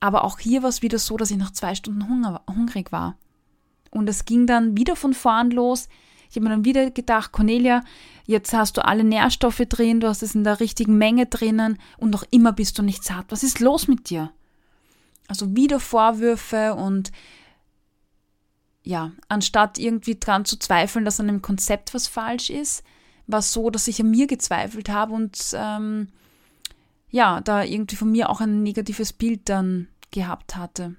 Aber 0.00 0.24
auch 0.24 0.38
hier 0.38 0.62
war 0.62 0.68
es 0.68 0.82
wieder 0.82 0.98
so, 0.98 1.16
dass 1.16 1.30
ich 1.30 1.36
nach 1.36 1.52
zwei 1.52 1.74
Stunden 1.74 2.08
Hunger, 2.08 2.42
hungrig 2.48 2.92
war. 2.92 3.16
Und 3.90 4.08
es 4.08 4.24
ging 4.24 4.46
dann 4.46 4.76
wieder 4.76 4.96
von 4.96 5.14
vorn 5.14 5.50
los. 5.50 5.88
Ich 6.30 6.36
habe 6.36 6.44
mir 6.44 6.50
dann 6.50 6.64
wieder 6.64 6.90
gedacht, 6.90 7.32
Cornelia, 7.32 7.82
jetzt 8.26 8.52
hast 8.52 8.76
du 8.76 8.84
alle 8.84 9.02
Nährstoffe 9.02 9.62
drin, 9.68 10.00
du 10.00 10.08
hast 10.08 10.22
es 10.22 10.34
in 10.34 10.44
der 10.44 10.60
richtigen 10.60 10.98
Menge 10.98 11.26
drinnen 11.26 11.78
und 11.96 12.10
noch 12.10 12.24
immer 12.30 12.52
bist 12.52 12.78
du 12.78 12.82
nicht 12.82 13.02
satt. 13.02 13.26
Was 13.30 13.42
ist 13.42 13.60
los 13.60 13.88
mit 13.88 14.10
dir? 14.10 14.30
Also 15.26 15.56
wieder 15.56 15.80
Vorwürfe 15.80 16.74
und 16.74 17.12
ja, 18.88 19.12
anstatt 19.28 19.78
irgendwie 19.78 20.18
dran 20.18 20.46
zu 20.46 20.58
zweifeln, 20.58 21.04
dass 21.04 21.20
an 21.20 21.28
einem 21.28 21.42
Konzept 21.42 21.92
was 21.92 22.08
falsch 22.08 22.48
ist, 22.48 22.82
war 23.26 23.40
es 23.40 23.52
so, 23.52 23.68
dass 23.68 23.86
ich 23.86 24.00
an 24.00 24.10
mir 24.10 24.26
gezweifelt 24.26 24.88
habe 24.88 25.12
und 25.12 25.38
ähm, 25.52 26.08
ja, 27.10 27.42
da 27.42 27.62
irgendwie 27.62 27.96
von 27.96 28.10
mir 28.10 28.30
auch 28.30 28.40
ein 28.40 28.62
negatives 28.62 29.12
Bild 29.12 29.50
dann 29.50 29.88
gehabt 30.10 30.56
hatte. 30.56 30.96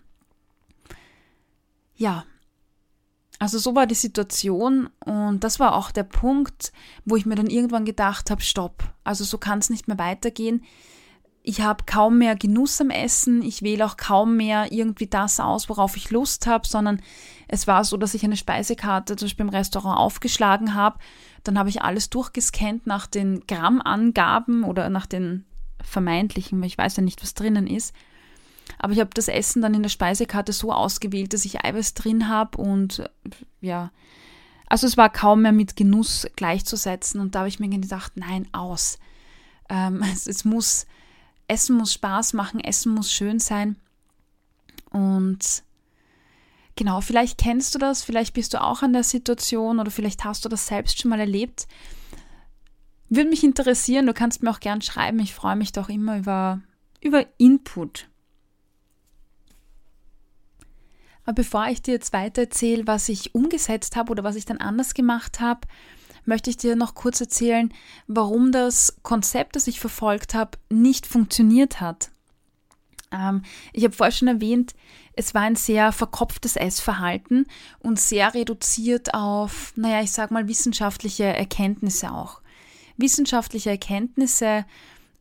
Ja, 1.96 2.26
also 3.40 3.58
so 3.58 3.74
war 3.74 3.88
die 3.88 3.96
Situation 3.96 4.92
und 5.04 5.44
das 5.44 5.60
war 5.60 5.74
auch 5.74 5.90
der 5.90 6.04
Punkt, 6.04 6.72
wo 7.06 7.16
ich 7.16 7.26
mir 7.26 7.34
dann 7.34 7.48
irgendwann 7.48 7.86
gedacht 7.86 8.30
habe, 8.30 8.42
stopp, 8.42 8.84
also 9.04 9.24
so 9.24 9.40
kann 9.40 9.58
es 9.58 9.72
nicht 9.72 9.88
mehr 9.88 9.98
weitergehen. 9.98 10.64
Ich 11.50 11.62
habe 11.62 11.84
kaum 11.88 12.20
mehr 12.20 12.36
Genuss 12.36 12.80
am 12.80 12.92
Essen, 12.92 13.42
ich 13.42 13.64
wähle 13.64 13.84
auch 13.84 13.98
kaum 13.98 14.38
mehr 14.38 14.72
irgendwie 14.72 15.08
das 15.08 15.40
aus, 15.40 15.68
worauf 15.68 15.98
ich 15.98 16.12
Lust 16.12 16.46
habe, 16.46 16.68
sondern 16.68 17.02
es 17.48 17.66
war 17.66 17.84
so, 17.84 17.98
dass 17.98 18.14
ich 18.14 18.24
eine 18.24 18.38
Speisekarte 18.38 19.16
zum 19.16 19.26
Beispiel 19.26 19.48
im 19.48 19.50
Restaurant 19.50 19.98
aufgeschlagen 19.98 20.76
habe, 20.76 21.00
dann 21.44 21.58
habe 21.58 21.70
ich 21.70 21.82
alles 21.82 22.12
durchgescannt 22.12 22.86
nach 22.86 23.08
den 23.08 23.48
Grammangaben 23.48 24.64
oder 24.64 24.92
nach 24.92 25.08
den 25.08 25.44
vermeintlichen, 25.82 26.60
weil 26.60 26.68
ich 26.68 26.78
weiß 26.78 26.98
ja 26.98 27.02
nicht, 27.02 27.24
was 27.24 27.34
drinnen 27.34 27.66
ist. 27.66 27.96
Aber 28.78 28.94
ich 28.94 29.00
habe 29.00 29.10
das 29.16 29.28
Essen 29.28 29.64
dann 29.64 29.74
in 29.74 29.82
der 29.82 29.90
Speisekarte 29.90 30.54
so 30.54 30.72
ausgewählt, 30.72 31.34
dass 31.34 31.46
ich 31.46 31.66
Eiweiß 31.66 31.96
drin 31.96 32.30
habe 32.30 32.62
und 32.62 33.10
ja, 33.60 33.90
also 34.68 34.86
es 34.86 34.98
war 34.98 35.10
kaum 35.10 35.42
mehr 35.42 35.52
mit 35.52 35.76
Genuss 35.76 36.28
gleichzusetzen 36.36 37.20
und 37.20 37.34
da 37.34 37.40
habe 37.40 37.50
ich 37.50 37.60
mir 37.60 37.70
gedacht, 37.70 38.12
nein, 38.18 38.48
aus. 38.52 39.00
Ähm, 39.68 40.04
es, 40.14 40.28
es 40.28 40.46
muss, 40.46 40.86
Essen 41.50 41.78
muss 41.78 41.94
Spaß 41.94 42.34
machen, 42.34 42.60
Essen 42.60 42.94
muss 42.94 43.12
schön 43.12 43.40
sein 43.40 43.76
und 44.92 45.64
genau, 46.76 47.02
vielleicht 47.02 47.38
kennst 47.38 47.76
du 47.76 47.80
das, 47.80 48.04
vielleicht 48.04 48.34
bist 48.34 48.54
du 48.54 48.62
auch 48.62 48.82
an 48.82 48.94
der 48.94 49.04
Situation 49.04 49.80
oder 49.80 49.92
vielleicht 49.92 50.24
hast 50.24 50.46
du 50.46 50.50
das 50.50 50.68
selbst 50.68 51.00
schon 51.00 51.10
mal 51.10 51.20
erlebt. 51.20 51.68
Würde 53.10 53.30
mich 53.30 53.44
interessieren, 53.44 54.06
du 54.06 54.14
kannst 54.14 54.44
mir 54.44 54.52
auch 54.52 54.60
gern 54.60 54.82
schreiben, 54.82 55.20
ich 55.20 55.34
freue 55.34 55.56
mich 55.56 55.72
doch 55.72 55.90
immer 55.90 56.18
über, 56.18 56.62
über 57.02 57.26
Input. 57.38 58.08
Aber 61.24 61.34
bevor 61.34 61.68
ich 61.68 61.82
dir 61.82 61.94
jetzt 61.94 62.14
weiter 62.14 62.44
erzähle, 62.44 62.88
was 62.88 63.10
ich 63.10 63.36
umgesetzt 63.36 63.96
habe 63.96 64.12
oder 64.12 64.24
was 64.24 64.36
ich 64.36 64.46
dann 64.46 64.58
anders 64.58 64.94
gemacht 64.94 65.40
habe, 65.40 65.68
möchte 66.26 66.50
ich 66.50 66.58
dir 66.58 66.76
noch 66.76 66.96
kurz 66.96 67.22
erzählen, 67.22 67.74
warum 68.08 68.52
das 68.52 68.98
Konzept, 69.04 69.56
das 69.56 69.68
ich 69.68 69.80
verfolgt 69.80 70.34
habe, 70.34 70.58
nicht 70.70 71.06
funktioniert 71.06 71.82
hat. 71.82 72.12
Ähm, 73.12 73.44
ich 73.74 73.84
habe 73.84 73.96
vorher 73.96 74.12
schon 74.12 74.28
erwähnt, 74.28 74.74
es 75.16 75.34
war 75.34 75.42
ein 75.42 75.56
sehr 75.56 75.92
verkopftes 75.92 76.56
Essverhalten 76.56 77.46
und 77.80 78.00
sehr 78.00 78.34
reduziert 78.34 79.14
auf, 79.14 79.74
naja, 79.76 80.02
ich 80.02 80.12
sage 80.12 80.34
mal, 80.34 80.48
wissenschaftliche 80.48 81.26
Erkenntnisse 81.26 82.12
auch. 82.12 82.42
Wissenschaftliche 82.98 83.72
Erkenntnisse 83.72 84.66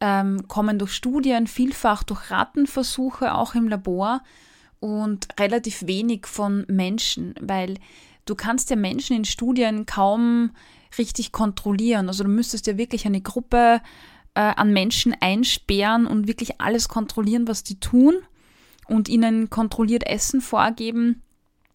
ähm, 0.01 0.47
kommen 0.47 0.79
durch 0.79 0.93
Studien, 0.93 1.47
vielfach 1.47 2.03
durch 2.05 2.31
Rattenversuche, 2.31 3.35
auch 3.35 3.55
im 3.55 3.69
Labor 3.69 4.23
und 4.81 5.29
relativ 5.41 5.87
wenig 5.87 6.27
von 6.27 6.65
Menschen, 6.69 7.35
weil 7.41 7.75
du 8.25 8.35
kannst 8.35 8.71
ja 8.71 8.77
Menschen 8.77 9.17
in 9.17 9.25
Studien 9.25 9.87
kaum 9.87 10.51
richtig 10.97 11.33
kontrollieren. 11.33 12.09
Also 12.09 12.25
du 12.25 12.31
müsstest 12.31 12.67
ja 12.67 12.79
wirklich 12.79 13.07
eine 13.07 13.21
Gruppe 13.21 13.81
äh, 14.35 14.41
an 14.41 14.73
Menschen 14.73 15.15
einsperren 15.21 16.07
und 16.07 16.29
wirklich 16.29 16.61
alles 16.61 16.89
kontrollieren, 16.89 17.49
was 17.49 17.63
die 17.63 17.81
tun 17.81 18.15
und 18.87 19.09
ihnen 19.09 19.51
kontrolliert 19.51 20.07
Essen 20.07 20.41
vorgeben 20.41 21.23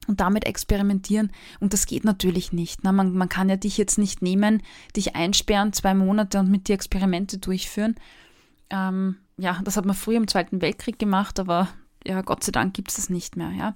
und 0.07 0.19
damit 0.19 0.45
experimentieren. 0.45 1.31
Und 1.59 1.73
das 1.73 1.85
geht 1.85 2.03
natürlich 2.03 2.51
nicht. 2.51 2.83
Ne? 2.83 2.91
Man, 2.91 3.13
man 3.13 3.29
kann 3.29 3.49
ja 3.49 3.55
dich 3.55 3.77
jetzt 3.77 3.97
nicht 3.97 4.21
nehmen, 4.21 4.61
dich 4.95 5.15
einsperren, 5.15 5.73
zwei 5.73 5.93
Monate 5.93 6.39
und 6.39 6.49
mit 6.49 6.67
dir 6.67 6.73
Experimente 6.73 7.37
durchführen. 7.37 7.95
Ähm, 8.69 9.17
ja, 9.37 9.59
das 9.63 9.77
hat 9.77 9.85
man 9.85 9.95
früher 9.95 10.17
im 10.17 10.27
Zweiten 10.27 10.61
Weltkrieg 10.61 10.99
gemacht, 10.99 11.39
aber 11.39 11.69
ja, 12.05 12.21
Gott 12.21 12.43
sei 12.43 12.51
Dank 12.51 12.73
gibt 12.73 12.89
es 12.89 12.95
das 12.95 13.09
nicht 13.09 13.35
mehr, 13.37 13.51
ja. 13.51 13.75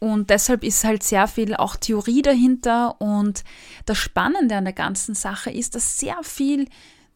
Und 0.00 0.30
deshalb 0.30 0.64
ist 0.64 0.82
halt 0.82 1.02
sehr 1.02 1.28
viel 1.28 1.54
auch 1.54 1.76
Theorie 1.76 2.22
dahinter. 2.22 3.00
Und 3.00 3.44
das 3.86 3.98
Spannende 3.98 4.56
an 4.56 4.64
der 4.64 4.72
ganzen 4.72 5.14
Sache 5.14 5.50
ist, 5.50 5.74
dass 5.74 5.98
sehr 5.98 6.18
viel, 6.22 6.66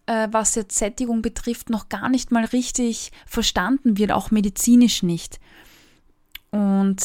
äh, 0.07 0.29
was 0.31 0.55
jetzt 0.55 0.79
Sättigung 0.79 1.23
betrifft, 1.23 1.71
noch 1.71 1.88
gar 1.88 2.09
nicht 2.09 2.31
mal 2.31 2.45
richtig 2.45 3.11
verstanden 3.26 3.99
wird, 3.99 4.12
auch 4.12 4.31
medizinisch 4.31 5.03
nicht. 5.03 5.41
Und 6.50 7.03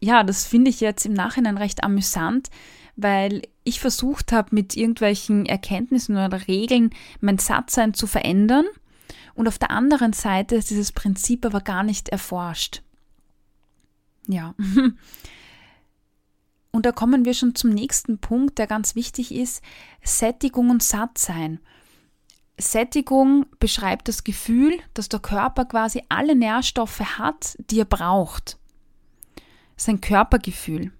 ja, 0.00 0.22
das 0.24 0.44
finde 0.44 0.70
ich 0.70 0.80
jetzt 0.80 1.06
im 1.06 1.14
Nachhinein 1.14 1.56
recht 1.56 1.82
amüsant, 1.82 2.50
weil 2.96 3.42
ich 3.62 3.80
versucht 3.80 4.32
habe, 4.32 4.54
mit 4.54 4.76
irgendwelchen 4.76 5.46
Erkenntnissen 5.46 6.16
oder 6.16 6.46
Regeln 6.46 6.90
mein 7.20 7.38
Satzsein 7.38 7.94
zu 7.94 8.06
verändern– 8.06 8.66
und 9.34 9.48
auf 9.48 9.58
der 9.58 9.70
anderen 9.70 10.12
Seite 10.12 10.56
ist 10.56 10.70
dieses 10.70 10.92
Prinzip 10.92 11.44
aber 11.44 11.60
gar 11.60 11.82
nicht 11.82 12.08
erforscht. 12.08 12.82
Ja. 14.26 14.54
Und 16.70 16.86
da 16.86 16.92
kommen 16.92 17.24
wir 17.24 17.34
schon 17.34 17.54
zum 17.54 17.70
nächsten 17.70 18.18
Punkt, 18.18 18.58
der 18.58 18.66
ganz 18.66 18.96
wichtig 18.96 19.32
ist, 19.32 19.62
Sättigung 20.02 20.70
und 20.70 20.82
Sattsein. 20.82 21.60
Sättigung 22.58 23.46
beschreibt 23.60 24.08
das 24.08 24.24
Gefühl, 24.24 24.78
dass 24.92 25.08
der 25.08 25.20
Körper 25.20 25.66
quasi 25.66 26.02
alle 26.08 26.34
Nährstoffe 26.34 27.18
hat, 27.18 27.56
die 27.70 27.78
er 27.78 27.84
braucht. 27.84 28.58
Sein 29.76 30.00
Körpergefühl. 30.00 30.92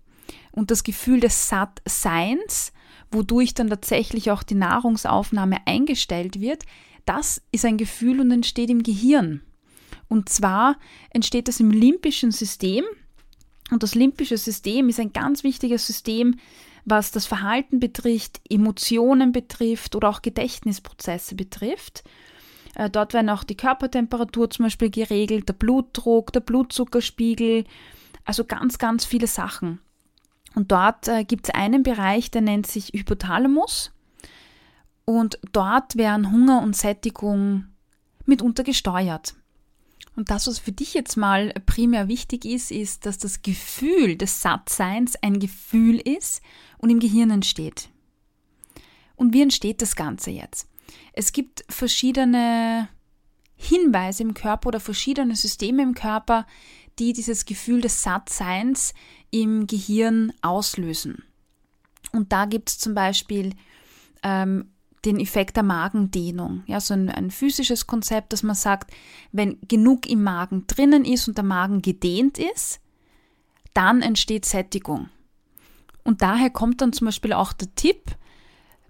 Und 0.52 0.70
das 0.70 0.84
Gefühl 0.84 1.18
des 1.18 1.48
Sattseins, 1.48 2.72
wodurch 3.10 3.54
dann 3.54 3.68
tatsächlich 3.68 4.30
auch 4.30 4.44
die 4.44 4.54
Nahrungsaufnahme 4.54 5.58
eingestellt 5.66 6.40
wird, 6.40 6.64
das 7.04 7.42
ist 7.50 7.64
ein 7.64 7.78
Gefühl 7.78 8.20
und 8.20 8.30
entsteht 8.30 8.70
im 8.70 8.84
Gehirn. 8.84 9.42
Und 10.08 10.28
zwar 10.28 10.76
entsteht 11.10 11.48
das 11.48 11.60
im 11.60 11.70
limbischen 11.70 12.30
System. 12.30 12.84
Und 13.70 13.82
das 13.82 13.94
limbische 13.94 14.36
System 14.36 14.88
ist 14.88 15.00
ein 15.00 15.12
ganz 15.12 15.42
wichtiges 15.42 15.86
System, 15.86 16.36
was 16.84 17.10
das 17.10 17.26
Verhalten 17.26 17.80
betrifft, 17.80 18.40
Emotionen 18.48 19.32
betrifft 19.32 19.96
oder 19.96 20.10
auch 20.10 20.22
Gedächtnisprozesse 20.22 21.34
betrifft. 21.34 22.04
Äh, 22.74 22.90
dort 22.90 23.14
werden 23.14 23.30
auch 23.30 23.44
die 23.44 23.56
Körpertemperatur 23.56 24.50
zum 24.50 24.66
Beispiel 24.66 24.90
geregelt, 24.90 25.48
der 25.48 25.54
Blutdruck, 25.54 26.32
der 26.32 26.40
Blutzuckerspiegel, 26.40 27.64
also 28.24 28.44
ganz, 28.44 28.78
ganz 28.78 29.04
viele 29.04 29.26
Sachen. 29.26 29.80
Und 30.54 30.72
dort 30.72 31.08
äh, 31.08 31.24
gibt 31.24 31.48
es 31.48 31.54
einen 31.54 31.82
Bereich, 31.82 32.30
der 32.30 32.42
nennt 32.42 32.66
sich 32.66 32.92
Hypothalamus. 32.92 33.92
Und 35.04 35.38
dort 35.52 35.96
werden 35.96 36.30
Hunger 36.30 36.62
und 36.62 36.76
Sättigung 36.76 37.66
mitunter 38.24 38.62
gesteuert. 38.62 39.34
Und 40.16 40.30
das, 40.30 40.46
was 40.46 40.58
für 40.58 40.72
dich 40.72 40.94
jetzt 40.94 41.16
mal 41.16 41.52
primär 41.66 42.08
wichtig 42.08 42.44
ist, 42.44 42.70
ist, 42.70 43.04
dass 43.06 43.18
das 43.18 43.42
Gefühl 43.42 44.16
des 44.16 44.42
Sattseins 44.42 45.16
ein 45.22 45.40
Gefühl 45.40 45.98
ist 45.98 46.40
und 46.78 46.90
im 46.90 47.00
Gehirn 47.00 47.30
entsteht. 47.30 47.88
Und 49.16 49.32
wie 49.32 49.42
entsteht 49.42 49.82
das 49.82 49.96
Ganze 49.96 50.30
jetzt? 50.30 50.68
Es 51.12 51.32
gibt 51.32 51.64
verschiedene 51.68 52.88
Hinweise 53.56 54.22
im 54.22 54.34
Körper 54.34 54.68
oder 54.68 54.80
verschiedene 54.80 55.34
Systeme 55.34 55.82
im 55.82 55.94
Körper, 55.94 56.46
die 56.98 57.12
dieses 57.12 57.44
Gefühl 57.44 57.80
des 57.80 58.02
Sattseins 58.02 58.94
im 59.30 59.66
Gehirn 59.66 60.32
auslösen. 60.42 61.24
Und 62.12 62.32
da 62.32 62.44
gibt 62.44 62.70
es 62.70 62.78
zum 62.78 62.94
Beispiel 62.94 63.54
ähm, 64.22 64.70
den 65.04 65.20
Effekt 65.20 65.56
der 65.56 65.62
Magendehnung. 65.62 66.62
Ja, 66.66 66.80
so 66.80 66.94
ein, 66.94 67.08
ein 67.08 67.30
physisches 67.30 67.86
Konzept, 67.86 68.32
dass 68.32 68.42
man 68.42 68.54
sagt, 68.54 68.92
wenn 69.32 69.58
genug 69.68 70.06
im 70.08 70.22
Magen 70.22 70.66
drinnen 70.66 71.04
ist 71.04 71.28
und 71.28 71.36
der 71.36 71.44
Magen 71.44 71.82
gedehnt 71.82 72.38
ist, 72.38 72.80
dann 73.74 74.02
entsteht 74.02 74.44
Sättigung. 74.44 75.08
Und 76.04 76.22
daher 76.22 76.50
kommt 76.50 76.80
dann 76.80 76.92
zum 76.92 77.06
Beispiel 77.06 77.32
auch 77.32 77.52
der 77.52 77.74
Tipp, 77.74 78.16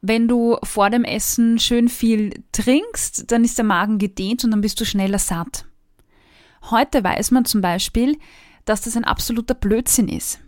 wenn 0.06 0.28
du 0.28 0.59
vor 0.62 0.90
dem 0.90 1.04
Essen 1.04 1.59
schön 1.59 1.88
viel 1.88 2.44
trinkst, 2.52 3.30
dann 3.33 3.42
ist 3.42 3.56
der 3.56 3.64
Magen 3.64 3.99
gedehnt 3.99 4.44
und 4.44 4.50
dann 4.50 4.61
bist 4.61 4.78
du 4.78 4.85
schneller 4.85 5.18
satt. 5.18 5.64
Heute 6.71 7.02
weiß 7.02 7.30
man 7.30 7.47
zum 7.47 7.62
Beispiel, 7.62 8.18
dass 8.66 8.83
das 8.83 8.99
ein 8.99 9.04
absoluter 9.04 9.54
Blödsinn 9.54 10.09
ist. 10.09 10.40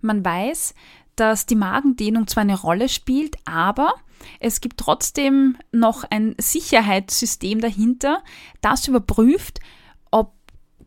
Man 0.00 0.24
weiß, 0.24 0.74
dass 1.16 1.46
die 1.46 1.56
Magendehnung 1.56 2.28
zwar 2.28 2.42
eine 2.42 2.60
Rolle 2.60 2.88
spielt, 2.88 3.36
aber 3.44 3.94
es 4.40 4.60
gibt 4.60 4.78
trotzdem 4.78 5.56
noch 5.72 6.04
ein 6.10 6.34
Sicherheitssystem 6.38 7.60
dahinter, 7.60 8.22
das 8.60 8.88
überprüft, 8.88 9.60
ob 10.10 10.34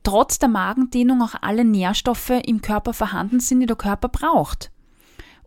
trotz 0.03 0.39
der 0.39 0.49
Magendehnung 0.49 1.21
auch 1.21 1.35
alle 1.41 1.65
Nährstoffe 1.65 2.41
im 2.45 2.61
Körper 2.61 2.93
vorhanden 2.93 3.39
sind, 3.39 3.59
die 3.59 3.65
der 3.65 3.75
Körper 3.75 4.09
braucht. 4.09 4.71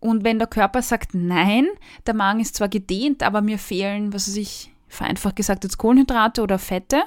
Und 0.01 0.25
wenn 0.25 0.39
der 0.39 0.49
Körper 0.49 0.83
sagt, 0.83 1.15
nein, 1.15 1.67
der 2.07 2.15
Magen 2.15 2.41
ist 2.41 2.57
zwar 2.57 2.69
gedehnt, 2.69 3.23
aber 3.23 3.41
mir 3.41 3.59
fehlen, 3.59 4.13
was 4.13 4.29
weiß 4.29 4.37
ich, 4.37 4.73
vereinfacht 4.89 5.37
gesagt 5.37 5.65
jetzt 5.65 5.79
Kohlenhydrate 5.79 6.43
oder 6.43 6.59
Fette, 6.59 7.03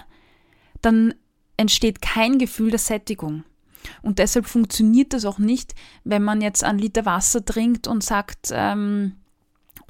dann 0.82 1.14
entsteht 1.58 2.02
kein 2.02 2.38
Gefühl 2.38 2.72
der 2.72 2.80
Sättigung. 2.80 3.44
Und 4.02 4.20
deshalb 4.20 4.46
funktioniert 4.46 5.14
das 5.14 5.26
auch 5.26 5.40
nicht, 5.40 5.74
wenn 6.04 6.24
man 6.24 6.42
jetzt 6.42 6.64
einen 6.64 6.80
Liter 6.80 7.06
Wasser 7.06 7.44
trinkt 7.44 7.88
und 7.88 8.04
sagt, 8.04 8.50
ähm, 8.52 9.14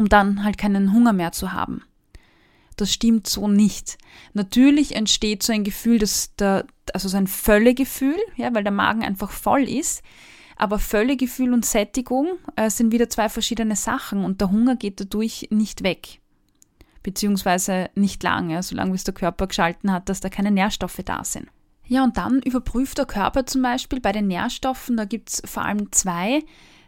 um 0.01 0.10
dann 0.10 0.43
halt 0.43 0.58
keinen 0.58 0.93
Hunger 0.93 1.13
mehr 1.13 1.31
zu 1.31 1.53
haben. 1.53 1.84
Das 2.75 2.91
stimmt 2.91 3.27
so 3.27 3.48
nicht. 3.48 4.00
Natürlich 4.34 4.96
entsteht 4.96 5.43
so 5.43 5.53
ein 5.53 5.63
Gefühl, 5.63 6.00
dass 6.00 6.36
der, 6.38 6.65
also 6.93 7.08
so 7.08 7.17
ein 7.17 7.27
Völlegefühl, 7.27 8.17
ja, 8.36 8.51
weil 8.55 8.63
der 8.63 8.72
Magen 8.72 9.03
einfach 9.03 9.29
voll 9.29 9.70
ist. 9.70 10.01
Aber 10.55 10.79
Völlegefühl 10.79 11.53
und 11.53 11.65
Sättigung 11.65 12.27
äh, 12.55 12.72
sind 12.72 12.91
wieder 12.91 13.10
zwei 13.10 13.29
verschiedene 13.29 13.75
Sachen 13.75 14.25
und 14.25 14.41
der 14.41 14.50
Hunger 14.50 14.75
geht 14.75 15.00
dadurch 15.00 15.48
nicht 15.51 15.84
weg. 15.84 16.20
Beziehungsweise 17.03 17.91
nicht 17.93 18.24
lange, 18.24 18.63
solange 18.63 18.93
bis 18.93 19.03
der 19.03 19.13
Körper 19.13 19.46
geschalten 19.46 19.91
hat, 19.91 20.10
dass 20.10 20.20
da 20.20 20.29
keine 20.29 20.51
Nährstoffe 20.51 21.01
da 21.05 21.24
sind. 21.24 21.48
Ja, 21.86 22.03
und 22.03 22.17
dann 22.17 22.41
überprüft 22.41 22.98
der 22.98 23.05
Körper 23.05 23.46
zum 23.46 23.62
Beispiel 23.62 24.00
bei 24.00 24.12
den 24.12 24.27
Nährstoffen, 24.27 24.98
da 24.98 25.05
gibt 25.05 25.29
es 25.29 25.43
vor 25.46 25.65
allem 25.65 25.91
zwei, 25.91 26.41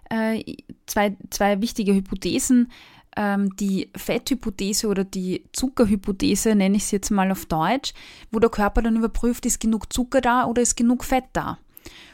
äh, 0.09 0.43
zwei, 0.85 1.17
zwei 1.29 1.61
wichtige 1.61 1.93
Hypothesen. 1.93 2.71
Ähm, 3.15 3.55
die 3.57 3.89
Fetthypothese 3.95 4.87
oder 4.87 5.03
die 5.03 5.45
Zuckerhypothese, 5.53 6.55
nenne 6.55 6.77
ich 6.77 6.85
sie 6.85 6.95
jetzt 6.95 7.11
mal 7.11 7.31
auf 7.31 7.45
Deutsch, 7.45 7.93
wo 8.31 8.39
der 8.39 8.49
Körper 8.49 8.81
dann 8.81 8.95
überprüft, 8.95 9.45
ist 9.45 9.59
genug 9.59 9.91
Zucker 9.93 10.21
da 10.21 10.45
oder 10.45 10.61
ist 10.61 10.75
genug 10.75 11.03
Fett 11.03 11.25
da. 11.33 11.57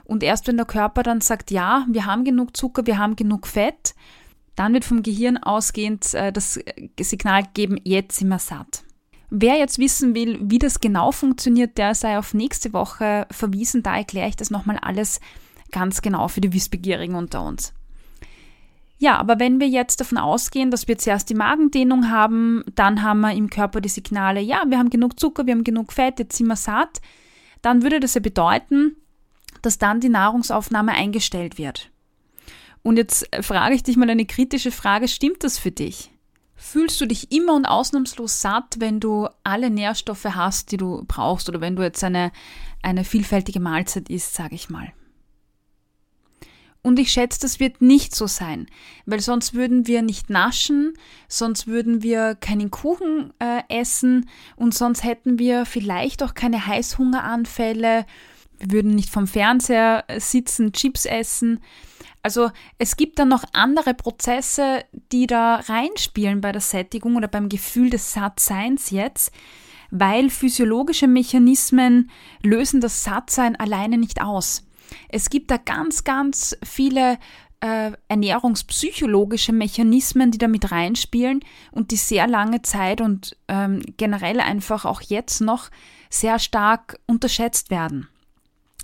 Und 0.03 0.23
erst 0.23 0.47
wenn 0.47 0.57
der 0.57 0.65
Körper 0.65 1.03
dann 1.03 1.21
sagt, 1.21 1.51
ja, 1.51 1.85
wir 1.89 2.05
haben 2.05 2.23
genug 2.23 2.57
Zucker, 2.57 2.85
wir 2.85 2.97
haben 2.97 3.15
genug 3.15 3.47
Fett, 3.47 3.93
dann 4.55 4.73
wird 4.73 4.83
vom 4.83 5.03
Gehirn 5.03 5.37
ausgehend 5.37 6.13
äh, 6.13 6.33
das 6.33 6.59
Signal 6.99 7.43
geben, 7.53 7.79
jetzt 7.83 8.17
sind 8.17 8.27
wir 8.27 8.39
satt. 8.39 8.83
Wer 9.29 9.57
jetzt 9.57 9.77
wissen 9.77 10.15
will, 10.15 10.39
wie 10.41 10.57
das 10.57 10.79
genau 10.79 11.11
funktioniert, 11.11 11.77
der 11.77 11.93
sei 11.93 12.17
auf 12.17 12.33
nächste 12.33 12.73
Woche 12.73 13.27
verwiesen. 13.29 13.83
Da 13.83 13.95
erkläre 13.95 14.27
ich 14.27 14.35
das 14.35 14.49
nochmal 14.49 14.79
alles 14.79 15.19
ganz 15.71 16.01
genau 16.01 16.27
für 16.27 16.41
die 16.41 16.51
Wissbegierigen 16.51 17.15
unter 17.15 17.43
uns. 17.43 17.73
Ja, 19.01 19.17
aber 19.17 19.39
wenn 19.39 19.61
wir 19.61 19.67
jetzt 19.67 20.01
davon 20.01 20.17
ausgehen, 20.17 20.71
dass 20.71 20.89
wir 20.89 20.97
zuerst 20.97 21.29
die 21.29 21.35
Magendehnung 21.35 22.11
haben, 22.11 22.65
dann 22.75 23.01
haben 23.01 23.21
wir 23.21 23.31
im 23.31 23.49
Körper 23.49 23.79
die 23.79 23.87
Signale, 23.87 24.41
ja, 24.41 24.63
wir 24.67 24.77
haben 24.77 24.89
genug 24.89 25.17
Zucker, 25.17 25.45
wir 25.45 25.53
haben 25.53 25.63
genug 25.63 25.93
Fett, 25.93 26.19
jetzt 26.19 26.35
sind 26.35 26.47
wir 26.47 26.57
satt, 26.57 26.99
dann 27.61 27.81
würde 27.81 28.01
das 28.01 28.15
ja 28.15 28.19
bedeuten, 28.19 28.97
dass 29.61 29.77
dann 29.77 30.01
die 30.01 30.09
Nahrungsaufnahme 30.09 30.91
eingestellt 30.91 31.57
wird. 31.57 31.91
Und 32.83 32.97
jetzt 32.97 33.25
frage 33.41 33.73
ich 33.73 33.83
dich 33.83 33.95
mal 33.95 34.09
eine 34.09 34.25
kritische 34.25 34.71
Frage, 34.71 35.07
stimmt 35.07 35.45
das 35.45 35.57
für 35.57 35.71
dich? 35.71 36.11
Fühlst 36.55 36.99
du 36.99 37.05
dich 37.05 37.31
immer 37.31 37.55
und 37.55 37.65
ausnahmslos 37.65 38.41
satt, 38.41 38.75
wenn 38.79 38.99
du 38.99 39.29
alle 39.45 39.69
Nährstoffe 39.69 40.25
hast, 40.25 40.73
die 40.73 40.77
du 40.77 41.05
brauchst 41.07 41.47
oder 41.47 41.61
wenn 41.61 41.77
du 41.77 41.83
jetzt 41.83 42.03
eine, 42.03 42.33
eine 42.83 43.05
vielfältige 43.05 43.61
Mahlzeit 43.61 44.09
isst, 44.09 44.33
sage 44.33 44.55
ich 44.55 44.69
mal? 44.69 44.91
Und 46.81 46.97
ich 46.97 47.11
schätze, 47.11 47.41
das 47.41 47.59
wird 47.59 47.81
nicht 47.81 48.15
so 48.15 48.25
sein, 48.25 48.67
weil 49.05 49.19
sonst 49.19 49.53
würden 49.53 49.85
wir 49.85 50.01
nicht 50.01 50.29
naschen, 50.29 50.93
sonst 51.27 51.67
würden 51.67 52.03
wir 52.03 52.35
keinen 52.35 52.71
Kuchen 52.71 53.33
äh, 53.39 53.63
essen 53.67 54.29
und 54.55 54.73
sonst 54.73 55.03
hätten 55.03 55.39
wir 55.39 55.65
vielleicht 55.65 56.23
auch 56.23 56.33
keine 56.33 56.65
Heißhungeranfälle, 56.65 58.05
wir 58.59 58.71
würden 58.71 58.95
nicht 58.95 59.09
vom 59.09 59.27
Fernseher 59.27 60.05
sitzen, 60.17 60.71
Chips 60.73 61.05
essen. 61.05 61.59
Also 62.21 62.51
es 62.77 62.97
gibt 62.97 63.19
dann 63.19 63.29
noch 63.29 63.43
andere 63.53 63.93
Prozesse, 63.93 64.83
die 65.11 65.27
da 65.27 65.55
reinspielen 65.55 66.41
bei 66.41 66.51
der 66.51 66.61
Sättigung 66.61 67.15
oder 67.15 67.27
beim 67.27 67.49
Gefühl 67.49 67.89
des 67.89 68.13
Sattseins 68.13 68.89
jetzt, 68.89 69.31
weil 69.91 70.29
physiologische 70.29 71.07
Mechanismen 71.07 72.09
lösen 72.43 72.81
das 72.81 73.03
Sattsein 73.03 73.55
alleine 73.55 73.97
nicht 73.97 74.21
aus. 74.21 74.68
Es 75.09 75.29
gibt 75.29 75.51
da 75.51 75.57
ganz, 75.57 76.03
ganz 76.03 76.57
viele 76.63 77.17
äh, 77.61 77.91
ernährungspsychologische 78.07 79.51
Mechanismen, 79.51 80.31
die 80.31 80.37
da 80.37 80.47
mit 80.47 80.71
reinspielen 80.71 81.41
und 81.71 81.91
die 81.91 81.97
sehr 81.97 82.27
lange 82.27 82.61
Zeit 82.61 83.01
und 83.01 83.35
ähm, 83.47 83.81
generell 83.97 84.39
einfach 84.39 84.85
auch 84.85 85.01
jetzt 85.01 85.41
noch 85.41 85.69
sehr 86.09 86.39
stark 86.39 86.99
unterschätzt 87.05 87.69
werden. 87.69 88.07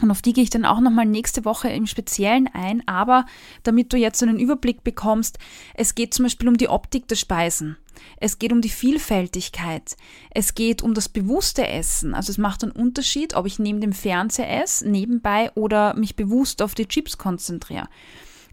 Und 0.01 0.11
auf 0.11 0.21
die 0.21 0.33
gehe 0.33 0.43
ich 0.43 0.49
dann 0.49 0.65
auch 0.65 0.81
nochmal 0.81 1.05
nächste 1.05 1.45
Woche 1.45 1.69
im 1.69 1.87
Speziellen 1.87 2.49
ein. 2.53 2.85
Aber 2.85 3.25
damit 3.63 3.93
du 3.93 3.97
jetzt 3.97 4.21
einen 4.21 4.39
Überblick 4.39 4.83
bekommst, 4.83 5.39
es 5.73 5.95
geht 5.95 6.13
zum 6.13 6.23
Beispiel 6.23 6.49
um 6.49 6.57
die 6.57 6.67
Optik 6.67 7.07
der 7.07 7.15
Speisen. 7.15 7.77
Es 8.17 8.39
geht 8.39 8.51
um 8.51 8.59
die 8.59 8.69
Vielfältigkeit. 8.69 9.95
Es 10.31 10.53
geht 10.53 10.81
um 10.81 10.93
das 10.93 11.07
bewusste 11.07 11.65
Essen. 11.67 12.13
Also 12.13 12.31
es 12.31 12.37
macht 12.37 12.63
einen 12.63 12.73
Unterschied, 12.73 13.35
ob 13.35 13.45
ich 13.45 13.57
neben 13.57 13.79
dem 13.79 13.93
Fernseher 13.93 14.61
esse, 14.61 14.89
nebenbei 14.89 15.51
oder 15.55 15.95
mich 15.95 16.17
bewusst 16.17 16.61
auf 16.61 16.75
die 16.75 16.87
Chips 16.87 17.17
konzentriere. 17.17 17.87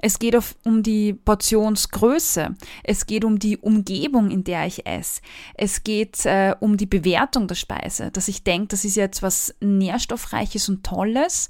Es 0.04 0.18
geht 0.18 0.36
um 0.64 0.82
die 0.82 1.12
Portionsgröße. 1.12 2.56
Es 2.82 3.06
geht 3.06 3.24
um 3.24 3.38
die 3.38 3.56
Umgebung, 3.56 4.32
in 4.32 4.42
der 4.42 4.66
ich 4.66 4.84
esse. 4.84 5.22
Es 5.54 5.84
geht 5.84 6.26
äh, 6.26 6.56
um 6.58 6.76
die 6.76 6.86
Bewertung 6.86 7.46
der 7.46 7.54
Speise, 7.54 8.10
dass 8.10 8.26
ich 8.26 8.42
denke, 8.42 8.68
das 8.68 8.84
ist 8.84 8.96
jetzt 8.96 9.22
was 9.22 9.54
Nährstoffreiches 9.60 10.68
und 10.68 10.84
Tolles. 10.84 11.48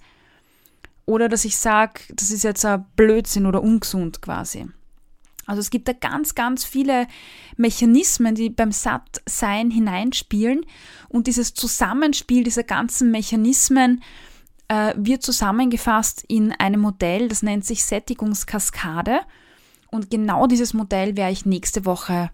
Oder 1.07 1.31
dass 1.31 1.47
ich 1.47 1.57
sage, 1.57 2.03
das 2.11 2.31
ist 2.31 2.45
jetzt 2.45 2.65
ein 2.67 2.85
Blödsinn 2.95 3.47
oder 3.47 3.63
ungesund 3.63 4.21
quasi. 4.21 4.67
Also 5.47 5.61
es 5.61 5.71
gibt 5.71 5.89
da 5.89 5.95
ganz, 5.95 6.35
ganz 6.35 6.65
viele 6.65 7.09
Mechanismen, 7.57 8.35
die 8.35 8.51
beim 8.51 8.71
Sattsein 8.71 9.71
hineinspielen. 9.71 10.67
Und 11.09 11.27
dieses 11.27 11.55
Zusammenspiel 11.55 12.45
dieser 12.45 12.65
ganzen 12.65 13.11
Mechanismen 13.11 14.03
äh, 14.73 14.95
wird 14.97 15.23
zusammengefasst 15.23 16.25
in 16.29 16.53
einem 16.53 16.81
Modell, 16.81 17.29
das 17.29 17.43
nennt 17.43 17.67
sich 17.67 17.85
Sättigungskaskade. 17.85 19.21
Und 19.91 20.11
genau 20.11 20.47
dieses 20.47 20.73
Modell 20.73 21.15
werde 21.15 21.33
ich 21.33 21.45
nächste 21.45 21.85
Woche 21.85 22.31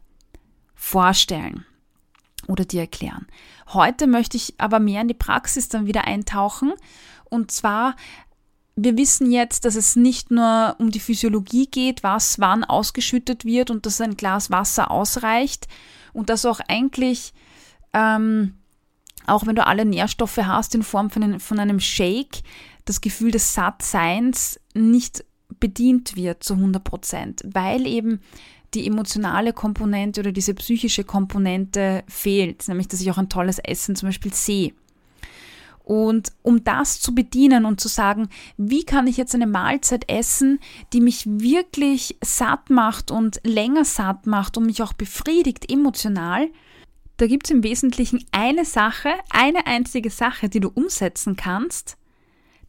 vorstellen 0.77 1.67
oder 2.47 2.65
dir 2.65 2.83
erklären. 2.83 3.27
Heute 3.73 4.07
möchte 4.07 4.37
ich 4.37 4.55
aber 4.59 4.79
mehr 4.79 5.03
in 5.03 5.09
die 5.09 5.15
Praxis 5.15 5.69
dann 5.69 5.87
wieder 5.87 6.05
eintauchen. 6.05 6.75
Und 7.25 7.51
zwar, 7.51 7.97
wir 8.77 8.97
wissen 8.97 9.33
jetzt, 9.33 9.65
dass 9.65 9.75
es 9.75 9.97
nicht 9.97 10.31
nur 10.31 10.77
um 10.79 10.93
die 10.93 11.01
Physiologie 11.01 11.67
geht, 11.67 12.05
was 12.05 12.39
wann 12.39 12.63
ausgeschüttet 12.63 13.45
wird 13.45 13.73
und 13.73 13.85
dass 13.85 14.01
ein 14.01 14.17
Glas 14.17 14.53
Wasser 14.53 14.93
ausreicht 14.93 15.67
und 16.13 16.31
dass 16.31 16.47
auch 16.47 16.61
eigentlich 16.69 17.33
ähm, 17.93 18.58
auch 19.29 19.47
wenn 19.47 19.57
du 19.57 19.67
alle 19.67 19.85
Nährstoffe 19.85 20.39
hast 20.39 20.75
in 20.75 20.83
Form 20.83 21.11
von 21.11 21.23
einem, 21.23 21.41
von 21.41 21.59
einem 21.59 21.81
Shake, 21.81 22.43
das 22.85 23.01
Gefühl 23.01 23.31
des 23.31 23.55
Sattseins 23.55 24.61
nicht 24.75 25.25
bedient 25.61 26.17
wird 26.17 26.43
zu 26.43 26.55
100 26.55 26.83
Prozent, 26.83 27.43
weil 27.45 27.87
eben 27.87 28.21
die 28.75 28.87
emotionale 28.87 29.53
Komponente 29.53 30.21
oder 30.21 30.33
diese 30.33 30.55
psychische 30.55 31.05
Komponente 31.05 32.05
fehlt, 32.07 32.69
nämlich 32.69 32.89
dass 32.89 33.01
ich 33.01 33.11
auch 33.11 33.19
ein 33.19 33.29
tolles 33.29 33.59
Essen 33.59 33.97
zum 33.97 34.09
Beispiel 34.09 34.35
sehe. 34.35 34.73
Und 35.89 36.33
um 36.43 36.65
das 36.65 37.01
zu 37.01 37.15
bedienen 37.15 37.65
und 37.65 37.81
zu 37.81 37.89
sagen, 37.89 38.29
wie 38.59 38.85
kann 38.85 39.07
ich 39.07 39.17
jetzt 39.17 39.35
eine 39.35 39.47
Mahlzeit 39.47 40.05
essen, 40.11 40.61
die 40.93 41.01
mich 41.01 41.25
wirklich 41.27 42.19
satt 42.23 42.69
macht 42.69 43.11
und 43.11 43.41
länger 43.43 43.87
satt 43.87 44.27
macht 44.27 44.59
und 44.59 44.67
mich 44.67 44.83
auch 44.83 44.93
befriedigt 44.93 45.73
emotional, 45.73 46.51
da 47.19 47.27
gibt 47.27 47.47
es 47.47 47.51
im 47.51 47.63
Wesentlichen 47.65 48.25
eine 48.31 48.65
Sache, 48.65 49.11
eine 49.31 49.67
einzige 49.67 50.09
Sache, 50.09 50.49
die 50.49 50.61
du 50.61 50.69
umsetzen 50.69 51.37
kannst, 51.37 51.97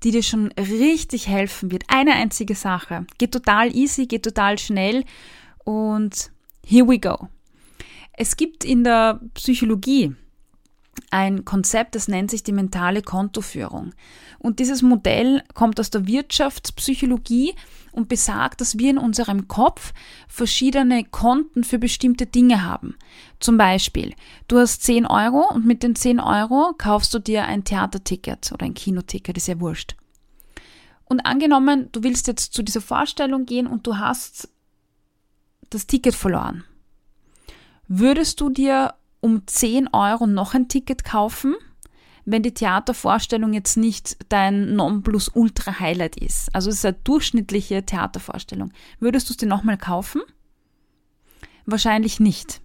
die 0.04 0.12
dir 0.12 0.24
schon 0.24 0.52
richtig 0.54 1.28
helfen 1.28 1.72
wird. 1.72 1.84
Eine 1.88 2.14
einzige 2.14 2.56
Sache. 2.56 3.06
Geht 3.18 3.32
total 3.32 3.76
easy, 3.76 4.08
geht 4.08 4.24
total 4.24 4.58
schnell 4.58 5.06
und 5.64 6.32
here 6.66 6.88
we 6.88 7.00
go. 7.00 7.30
Es 8.14 8.38
gibt 8.38 8.66
in 8.66 8.84
der 8.84 9.22
Psychologie 9.36 10.16
ein 11.12 11.46
Konzept, 11.46 11.96
das 11.96 12.08
nennt 12.08 12.32
sich 12.32 12.44
die 12.44 12.52
mentale 12.52 13.02
Kontoführung. 13.02 13.94
Und 14.40 14.60
dieses 14.60 14.82
Modell 14.82 15.44
kommt 15.54 15.80
aus 15.80 15.92
der 15.92 16.08
Wirtschaftspsychologie 16.08 17.54
und 17.92 18.10
besagt, 18.10 18.62
dass 18.62 18.78
wir 18.78 18.90
in 18.90 18.98
unserem 18.98 19.48
Kopf 19.48 19.94
verschiedene 20.28 21.04
Konten 21.04 21.64
für 21.64 21.80
bestimmte 21.80 22.26
Dinge 22.26 22.64
haben. 22.64 22.96
Zum 23.40 23.58
Beispiel, 23.58 24.14
du 24.48 24.58
hast 24.60 24.84
10 24.84 25.06
Euro 25.06 25.52
und 25.54 25.66
mit 25.66 25.84
den 25.84 25.96
10 25.96 26.20
Euro 26.20 26.74
kaufst 26.78 27.14
du 27.14 27.20
dir 27.20 27.46
ein 27.46 27.64
Theaterticket 27.64 28.52
oder 28.52 28.66
ein 28.66 28.74
Kinoticket, 28.74 29.38
ist 29.38 29.48
ja 29.48 29.60
wurscht. 29.60 29.96
Und 31.06 31.22
angenommen, 31.22 31.90
du 31.92 32.04
willst 32.04 32.28
jetzt 32.28 32.54
zu 32.54 32.62
dieser 32.62 32.82
Vorstellung 32.82 33.46
gehen 33.46 33.68
und 33.68 33.88
du 33.88 33.98
hast 33.98 34.50
das 35.70 35.88
Ticket 35.88 36.16
verloren. 36.16 36.64
Würdest 37.88 38.40
du 38.42 38.50
dir 38.50 38.94
um 39.20 39.46
10 39.48 39.90
Euro 39.94 40.28
noch 40.28 40.54
ein 40.54 40.68
Ticket 40.68 41.04
kaufen, 41.04 41.56
wenn 42.32 42.44
die 42.44 42.54
Theatervorstellung 42.54 43.54
jetzt 43.54 43.76
nicht 43.76 44.18
dein 44.30 44.76
Nonplusultra-Highlight 44.76 46.16
ist. 46.18 46.54
Also 46.54 46.70
es 46.70 46.78
ist 46.78 46.86
eine 46.86 46.98
durchschnittliche 47.04 47.86
Theatervorstellung. 47.86 48.72
Würdest 49.00 49.30
du 49.30 49.34
es 49.34 49.38
dir 49.38 49.48
nochmal 49.48 49.78
kaufen? 49.78 50.22
Wahrscheinlich 51.66 52.20
nicht. 52.20 52.62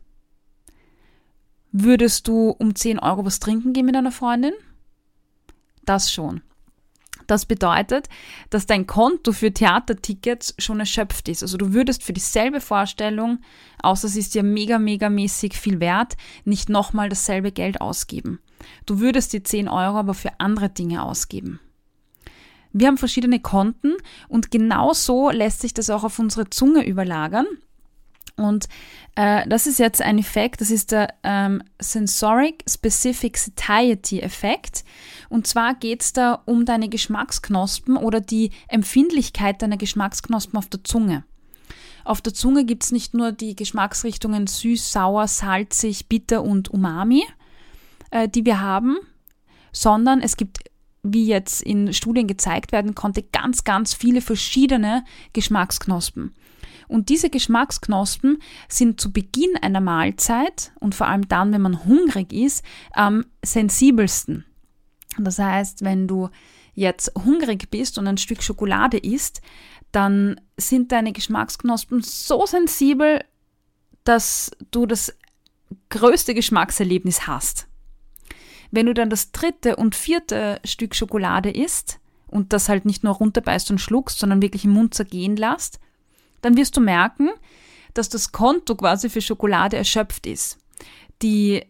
Würdest 1.72 2.28
du 2.28 2.50
um 2.50 2.74
10 2.74 2.98
Euro 2.98 3.24
was 3.24 3.40
trinken 3.40 3.72
gehen 3.72 3.86
mit 3.86 3.96
einer 3.96 4.12
Freundin? 4.12 4.52
Das 5.84 6.12
schon. 6.12 6.42
Das 7.26 7.46
bedeutet, 7.46 8.08
dass 8.50 8.66
dein 8.66 8.86
Konto 8.86 9.32
für 9.32 9.52
Theatertickets 9.52 10.54
schon 10.58 10.80
erschöpft 10.80 11.28
ist. 11.28 11.42
Also 11.42 11.56
du 11.56 11.72
würdest 11.72 12.02
für 12.02 12.12
dieselbe 12.12 12.60
Vorstellung, 12.60 13.38
außer 13.82 14.06
es 14.08 14.16
ist 14.16 14.34
dir 14.34 14.42
mega, 14.42 14.78
mega 14.78 15.08
mäßig 15.08 15.54
viel 15.54 15.80
wert, 15.80 16.16
nicht 16.44 16.68
nochmal 16.68 17.08
dasselbe 17.08 17.50
Geld 17.50 17.80
ausgeben. 17.80 18.40
Du 18.86 19.00
würdest 19.00 19.32
die 19.32 19.42
10 19.42 19.68
Euro 19.68 19.98
aber 19.98 20.14
für 20.14 20.38
andere 20.38 20.68
Dinge 20.68 21.02
ausgeben. 21.02 21.60
Wir 22.72 22.88
haben 22.88 22.98
verschiedene 22.98 23.38
Konten 23.38 23.92
und 24.28 24.50
genau 24.50 24.92
so 24.92 25.30
lässt 25.30 25.60
sich 25.60 25.74
das 25.74 25.90
auch 25.90 26.02
auf 26.02 26.18
unsere 26.18 26.50
Zunge 26.50 26.84
überlagern. 26.84 27.46
Und 28.36 28.68
äh, 29.14 29.48
das 29.48 29.68
ist 29.68 29.78
jetzt 29.78 30.02
ein 30.02 30.18
Effekt, 30.18 30.60
das 30.60 30.72
ist 30.72 30.90
der 30.90 31.14
ähm, 31.22 31.62
Sensoric 31.80 32.64
Specific 32.68 33.36
Satiety 33.36 34.20
Effekt. 34.20 34.84
Und 35.28 35.46
zwar 35.46 35.74
geht 35.74 36.02
es 36.02 36.12
da 36.12 36.42
um 36.44 36.64
deine 36.64 36.88
Geschmacksknospen 36.88 37.96
oder 37.96 38.20
die 38.20 38.50
Empfindlichkeit 38.66 39.62
deiner 39.62 39.76
Geschmacksknospen 39.76 40.58
auf 40.58 40.68
der 40.68 40.82
Zunge. 40.82 41.24
Auf 42.04 42.20
der 42.20 42.34
Zunge 42.34 42.64
gibt 42.64 42.82
es 42.82 42.92
nicht 42.92 43.14
nur 43.14 43.30
die 43.30 43.54
Geschmacksrichtungen 43.54 44.48
süß, 44.48 44.92
sauer, 44.92 45.28
salzig, 45.28 46.08
bitter 46.08 46.42
und 46.42 46.70
umami, 46.70 47.24
äh, 48.10 48.28
die 48.28 48.44
wir 48.44 48.60
haben, 48.60 48.96
sondern 49.72 50.20
es 50.20 50.36
gibt 50.36 50.58
wie 51.04 51.26
jetzt 51.26 51.62
in 51.62 51.92
Studien 51.92 52.26
gezeigt 52.26 52.72
werden 52.72 52.94
konnte, 52.94 53.22
ganz, 53.22 53.62
ganz 53.62 53.94
viele 53.94 54.22
verschiedene 54.22 55.04
Geschmacksknospen. 55.34 56.34
Und 56.88 57.08
diese 57.08 57.30
Geschmacksknospen 57.30 58.38
sind 58.68 59.00
zu 59.00 59.12
Beginn 59.12 59.56
einer 59.60 59.80
Mahlzeit 59.80 60.72
und 60.80 60.94
vor 60.94 61.06
allem 61.06 61.28
dann, 61.28 61.52
wenn 61.52 61.62
man 61.62 61.84
hungrig 61.84 62.32
ist, 62.32 62.64
am 62.92 63.24
sensibelsten. 63.44 64.44
Das 65.18 65.38
heißt, 65.38 65.84
wenn 65.84 66.08
du 66.08 66.30
jetzt 66.74 67.12
hungrig 67.24 67.70
bist 67.70 67.98
und 67.98 68.06
ein 68.06 68.18
Stück 68.18 68.42
Schokolade 68.42 68.98
isst, 68.98 69.40
dann 69.92 70.40
sind 70.56 70.90
deine 70.92 71.12
Geschmacksknospen 71.12 72.02
so 72.02 72.46
sensibel, 72.46 73.24
dass 74.02 74.50
du 74.70 74.86
das 74.86 75.16
größte 75.88 76.34
Geschmackserlebnis 76.34 77.26
hast. 77.26 77.68
Wenn 78.74 78.86
du 78.86 78.94
dann 78.94 79.08
das 79.08 79.30
dritte 79.30 79.76
und 79.76 79.94
vierte 79.94 80.60
Stück 80.64 80.96
Schokolade 80.96 81.48
isst 81.48 82.00
und 82.26 82.52
das 82.52 82.68
halt 82.68 82.86
nicht 82.86 83.04
nur 83.04 83.14
runterbeißt 83.14 83.70
und 83.70 83.78
schluckst, 83.78 84.18
sondern 84.18 84.42
wirklich 84.42 84.64
im 84.64 84.72
Mund 84.72 84.94
zergehen 84.94 85.36
lässt, 85.36 85.78
dann 86.40 86.56
wirst 86.56 86.76
du 86.76 86.80
merken, 86.80 87.30
dass 87.94 88.08
das 88.08 88.32
Konto 88.32 88.74
quasi 88.74 89.10
für 89.10 89.20
Schokolade 89.20 89.76
erschöpft 89.76 90.26
ist. 90.26 90.58
Die 91.22 91.64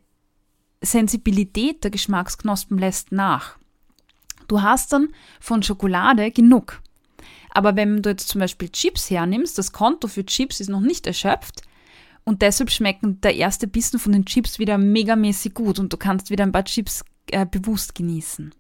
Sensibilität 0.81 1.85
der 1.85 1.91
Geschmacksknospen 1.91 2.79
lässt 2.79 3.13
nach. 3.13 3.59
Du 4.49 4.63
hast 4.63 4.95
dann 4.95 5.11
von 5.41 5.63
Schokolade 5.63 6.31
genug. 6.31 6.81
Aber 7.51 7.77
wenn 7.77 8.01
du 8.01 8.09
jetzt 8.09 8.29
zum 8.29 8.39
Beispiel 8.39 8.71
Chips 8.71 9.11
hernimmst, 9.11 9.59
das 9.59 9.73
Konto 9.73 10.09
für 10.09 10.25
Chips 10.25 10.59
ist 10.59 10.71
noch 10.71 10.81
nicht 10.81 11.07
erschöpft 11.07 11.65
und 12.25 12.43
deshalb 12.43 12.71
schmecken 12.71 13.21
der 13.21 13.37
erste 13.37 13.67
Bissen 13.67 13.99
von 13.99 14.13
den 14.13 14.25
Chips 14.25 14.59
wieder 14.59 14.79
megamäßig 14.79 15.55
gut 15.55 15.79
und 15.79 15.93
du 15.93 15.97
kannst 15.97 16.31
wieder 16.31 16.45
ein 16.45 16.53
paar 16.53 16.65
Chips 16.65 17.05
äh, 17.31 17.47
bewusst 17.47 17.95
genießen. 17.95 18.55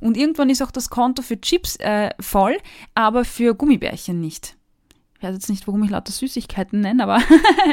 Und 0.00 0.16
irgendwann 0.16 0.50
ist 0.50 0.62
auch 0.62 0.70
das 0.70 0.90
Konto 0.90 1.22
für 1.22 1.40
Chips 1.40 1.76
äh, 1.76 2.10
voll, 2.20 2.58
aber 2.94 3.24
für 3.24 3.54
Gummibärchen 3.54 4.20
nicht. 4.20 4.56
Ich 5.16 5.22
weiß 5.22 5.34
jetzt 5.34 5.48
nicht, 5.48 5.66
warum 5.66 5.82
ich 5.84 5.90
lauter 5.90 6.12
Süßigkeiten 6.12 6.80
nenne, 6.80 7.04
aber 7.04 7.22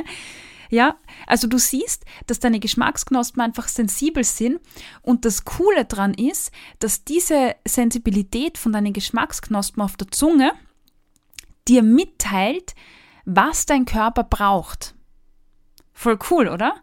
ja, 0.69 0.97
also 1.27 1.47
du 1.47 1.57
siehst, 1.57 2.05
dass 2.27 2.39
deine 2.39 2.59
Geschmacksknospen 2.59 3.41
einfach 3.41 3.67
sensibel 3.67 4.23
sind 4.23 4.59
und 5.01 5.25
das 5.25 5.43
Coole 5.43 5.85
dran 5.85 6.13
ist, 6.13 6.51
dass 6.77 7.03
diese 7.03 7.55
Sensibilität 7.65 8.57
von 8.57 8.71
deinen 8.71 8.93
Geschmacksknospen 8.93 9.81
auf 9.81 9.97
der 9.97 10.09
Zunge 10.09 10.51
dir 11.67 11.81
mitteilt, 11.81 12.75
was 13.29 13.65
dein 13.65 13.85
Körper 13.85 14.23
braucht. 14.23 14.95
Voll 15.93 16.17
cool, 16.29 16.47
oder? 16.47 16.75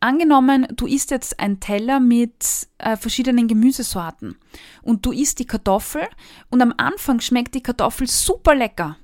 Angenommen, 0.00 0.66
du 0.74 0.86
isst 0.86 1.10
jetzt 1.10 1.40
einen 1.40 1.60
Teller 1.60 2.00
mit 2.00 2.68
äh, 2.78 2.96
verschiedenen 2.96 3.48
Gemüsesorten 3.48 4.36
und 4.82 5.04
du 5.04 5.12
isst 5.12 5.40
die 5.40 5.46
Kartoffel 5.46 6.06
und 6.50 6.62
am 6.62 6.72
Anfang 6.76 7.20
schmeckt 7.20 7.54
die 7.54 7.62
Kartoffel 7.62 8.06
super 8.06 8.54
lecker. 8.54 8.96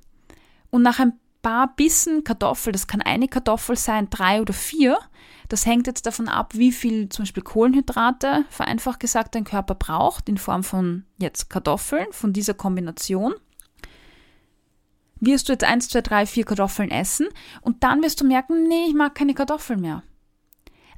Und 0.71 0.83
nach 0.83 1.01
ein 1.01 1.19
paar 1.43 1.75
Bissen 1.75 2.25
Kartoffel, 2.25 2.73
das 2.73 2.87
kann 2.87 3.03
eine 3.03 3.29
Kartoffel 3.29 3.77
sein, 3.77 4.09
drei 4.09 4.41
oder 4.41 4.55
vier, 4.55 4.99
das 5.49 5.67
hängt 5.67 5.87
jetzt 5.87 6.07
davon 6.07 6.29
ab, 6.29 6.55
wie 6.55 6.73
viel 6.73 7.09
zum 7.09 7.25
Beispiel 7.25 7.43
Kohlenhydrate, 7.43 8.45
vereinfacht 8.49 9.01
gesagt, 9.01 9.35
dein 9.35 9.45
Körper 9.45 9.75
braucht, 9.75 10.29
in 10.29 10.39
Form 10.39 10.65
von 10.65 11.05
jetzt 11.19 11.51
Kartoffeln, 11.51 12.07
von 12.13 12.33
dieser 12.33 12.55
Kombination. 12.55 13.35
Wirst 15.25 15.49
du 15.49 15.53
jetzt 15.53 15.65
eins, 15.65 15.89
zwei, 15.89 16.01
drei, 16.01 16.27
vier 16.27 16.45
Kartoffeln 16.45 16.91
essen 16.91 17.29
und 17.61 17.83
dann 17.83 18.03
wirst 18.03 18.21
du 18.21 18.27
merken, 18.27 18.69
nee, 18.69 18.87
ich 18.89 18.95
mag 18.95 19.15
keine 19.15 19.35
Kartoffeln 19.35 19.81
mehr. 19.81 20.03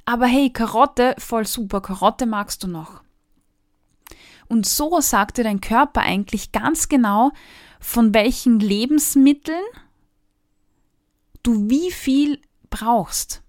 Aber 0.05 0.25
hey, 0.25 0.49
Karotte, 0.49 1.15
voll 1.17 1.45
super, 1.45 1.81
Karotte 1.81 2.25
magst 2.25 2.63
du 2.63 2.67
noch. 2.67 3.01
Und 4.47 4.65
so 4.65 5.01
sagt 5.01 5.37
dir 5.37 5.43
dein 5.43 5.61
Körper 5.61 6.01
eigentlich 6.01 6.51
ganz 6.51 6.87
genau, 6.87 7.31
von 7.79 8.13
welchen 8.13 8.59
Lebensmitteln 8.59 9.63
du 11.43 11.69
wie 11.69 11.91
viel 11.91 12.41
brauchst. 12.69 13.43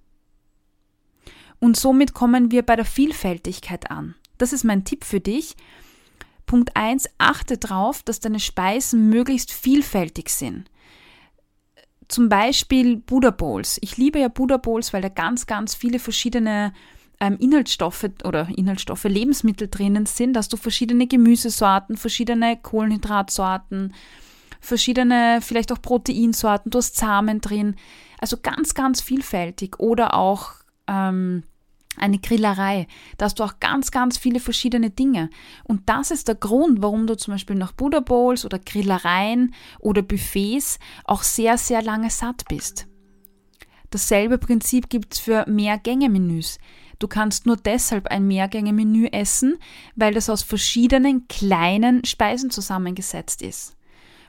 Und 1.61 1.77
somit 1.77 2.15
kommen 2.15 2.51
wir 2.51 2.63
bei 2.65 2.77
der 2.77 2.85
Vielfältigkeit 2.85 3.91
an. 3.91 4.15
Das 4.39 4.53
ist 4.53 4.65
mein 4.65 4.85
Tipp 4.85 5.05
für 5.05 5.21
dich. 5.21 5.57
Punkt 6.49 6.75
1, 6.75 7.09
achte 7.19 7.59
darauf, 7.59 8.03
dass 8.03 8.19
deine 8.19 8.41
Speisen 8.41 9.11
möglichst 9.11 9.53
vielfältig 9.53 10.31
sind. 10.31 10.65
Zum 12.09 12.31
Beispiel 12.31 12.97
Buddha 12.97 13.31
Bowls. 13.31 13.79
Ich 13.83 13.99
liebe 13.99 14.19
ja 14.19 14.29
Buddha 14.29 14.57
Bowls, 14.57 14.93
weil 14.93 15.03
da 15.03 15.11
ganz, 15.11 15.47
ganz 15.47 15.75
viele 15.75 15.99
verschiedene 15.99 16.73
ähm, 17.21 17.37
Inhaltsstoffe 17.39 18.09
oder 18.25 18.49
Inhaltsstoffe, 18.57 19.05
Lebensmittel 19.05 19.69
drinnen 19.69 20.07
sind, 20.07 20.33
dass 20.33 20.49
du 20.49 20.57
verschiedene 20.57 21.07
Gemüsesorten, 21.07 21.99
verschiedene 21.99 22.57
Kohlenhydratsorten, 22.57 23.93
verschiedene 24.61 25.41
vielleicht 25.43 25.71
auch 25.71 25.83
Proteinsorten, 25.83 26.71
du 26.71 26.79
hast 26.79 26.97
Samen 26.97 27.43
drin, 27.43 27.77
also 28.19 28.39
ganz, 28.43 28.73
ganz 28.73 29.03
vielfältig 29.03 29.79
oder 29.79 30.15
auch 30.15 30.55
ähm, 30.87 31.43
eine 31.99 32.19
Grillerei. 32.19 32.87
Da 33.17 33.27
hast 33.27 33.39
du 33.39 33.45
auch 33.45 33.61
ganz, 33.61 33.91
ganz 33.91 34.19
viele 34.19 34.41
verschiedene 34.41 34.91
Dinge. 34.91 35.31
Und 35.65 35.89
das 35.89 36.11
ist 36.11 36.29
der 36.29 36.35
Grund, 36.35 36.83
warum 36.83 37.07
du 37.07 37.17
zum 37.17 37.35
Beispiel 37.35 37.57
nach 37.57 37.73
Buddha 37.73 38.01
Bowls 38.01 38.45
oder 38.45 38.59
Grillereien 38.59 39.55
oder 39.79 40.03
Buffets 40.03 40.79
auch 41.05 41.23
sehr, 41.23 41.59
sehr 41.59 41.83
lange 41.83 42.11
satt 42.11 42.45
bist. 42.49 42.87
Dasselbe 43.91 44.37
Prinzip 44.39 44.91
gibt 44.91 45.15
es 45.15 45.21
für 45.21 45.45
Mehrgänge-Menüs. 45.49 46.59
Du 46.99 47.09
kannst 47.09 47.47
nur 47.47 47.57
deshalb 47.57 48.09
ein 48.09 48.27
Mehrgänge-Menü 48.27 49.07
essen, 49.07 49.59
weil 49.95 50.13
das 50.13 50.29
aus 50.29 50.43
verschiedenen 50.43 51.29
kleinen 51.29 52.05
Speisen 52.05 52.51
zusammengesetzt 52.51 53.41
ist. 53.41 53.78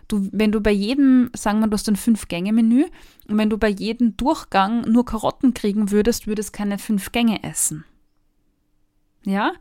Du, 0.10 0.28
wenn 0.32 0.52
du 0.52 0.60
bei 0.60 0.72
jedem, 0.72 1.30
sagen 1.36 1.60
wir, 1.60 1.68
du 1.68 1.76
hast 1.76 1.88
ein 1.88 1.96
Fünf-Gänge-Menü, 1.96 2.86
und 3.28 3.38
wenn 3.38 3.50
du 3.50 3.58
bei 3.58 3.70
jedem 3.70 4.18
Durchgang 4.18 4.82
nur 4.82 5.06
Karotten 5.06 5.54
kriegen 5.54 5.92
würdest, 5.92 6.26
würdest 6.26 6.52
keine 6.52 6.80
fünf 6.80 7.12
Gänge 7.12 7.44
essen. 7.44 7.86
Ja? 9.24 9.54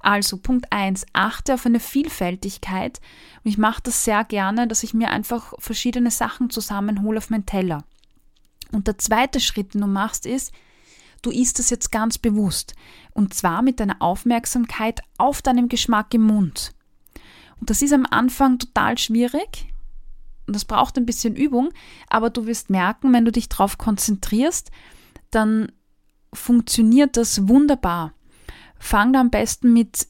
Also 0.00 0.36
Punkt 0.36 0.66
1, 0.70 1.06
achte 1.12 1.54
auf 1.54 1.64
eine 1.64 1.80
Vielfältigkeit. 1.80 3.00
Und 3.42 3.50
ich 3.50 3.56
mache 3.56 3.82
das 3.84 4.04
sehr 4.04 4.24
gerne, 4.24 4.66
dass 4.66 4.82
ich 4.82 4.94
mir 4.94 5.10
einfach 5.10 5.54
verschiedene 5.58 6.10
Sachen 6.10 6.50
zusammenhole 6.50 7.18
auf 7.18 7.30
meinen 7.30 7.46
Teller. 7.46 7.84
Und 8.72 8.88
der 8.88 8.98
zweite 8.98 9.40
Schritt, 9.40 9.74
den 9.74 9.80
du 9.80 9.86
machst, 9.86 10.26
ist, 10.26 10.52
du 11.22 11.30
isst 11.30 11.60
es 11.60 11.70
jetzt 11.70 11.92
ganz 11.92 12.18
bewusst. 12.18 12.74
Und 13.12 13.32
zwar 13.32 13.62
mit 13.62 13.78
deiner 13.78 14.02
Aufmerksamkeit 14.02 15.00
auf 15.18 15.40
deinem 15.40 15.68
Geschmack 15.68 16.12
im 16.12 16.22
Mund. 16.22 16.74
Und 17.60 17.70
das 17.70 17.80
ist 17.80 17.92
am 17.92 18.06
Anfang 18.10 18.58
total 18.58 18.98
schwierig. 18.98 19.68
Das 20.46 20.64
braucht 20.64 20.98
ein 20.98 21.06
bisschen 21.06 21.36
Übung, 21.36 21.70
aber 22.08 22.30
du 22.30 22.46
wirst 22.46 22.70
merken, 22.70 23.12
wenn 23.12 23.24
du 23.24 23.32
dich 23.32 23.48
darauf 23.48 23.78
konzentrierst, 23.78 24.70
dann 25.30 25.72
funktioniert 26.32 27.16
das 27.16 27.48
wunderbar. 27.48 28.12
Fang 28.78 29.12
da 29.12 29.20
am 29.20 29.30
besten 29.30 29.72
mit 29.72 30.06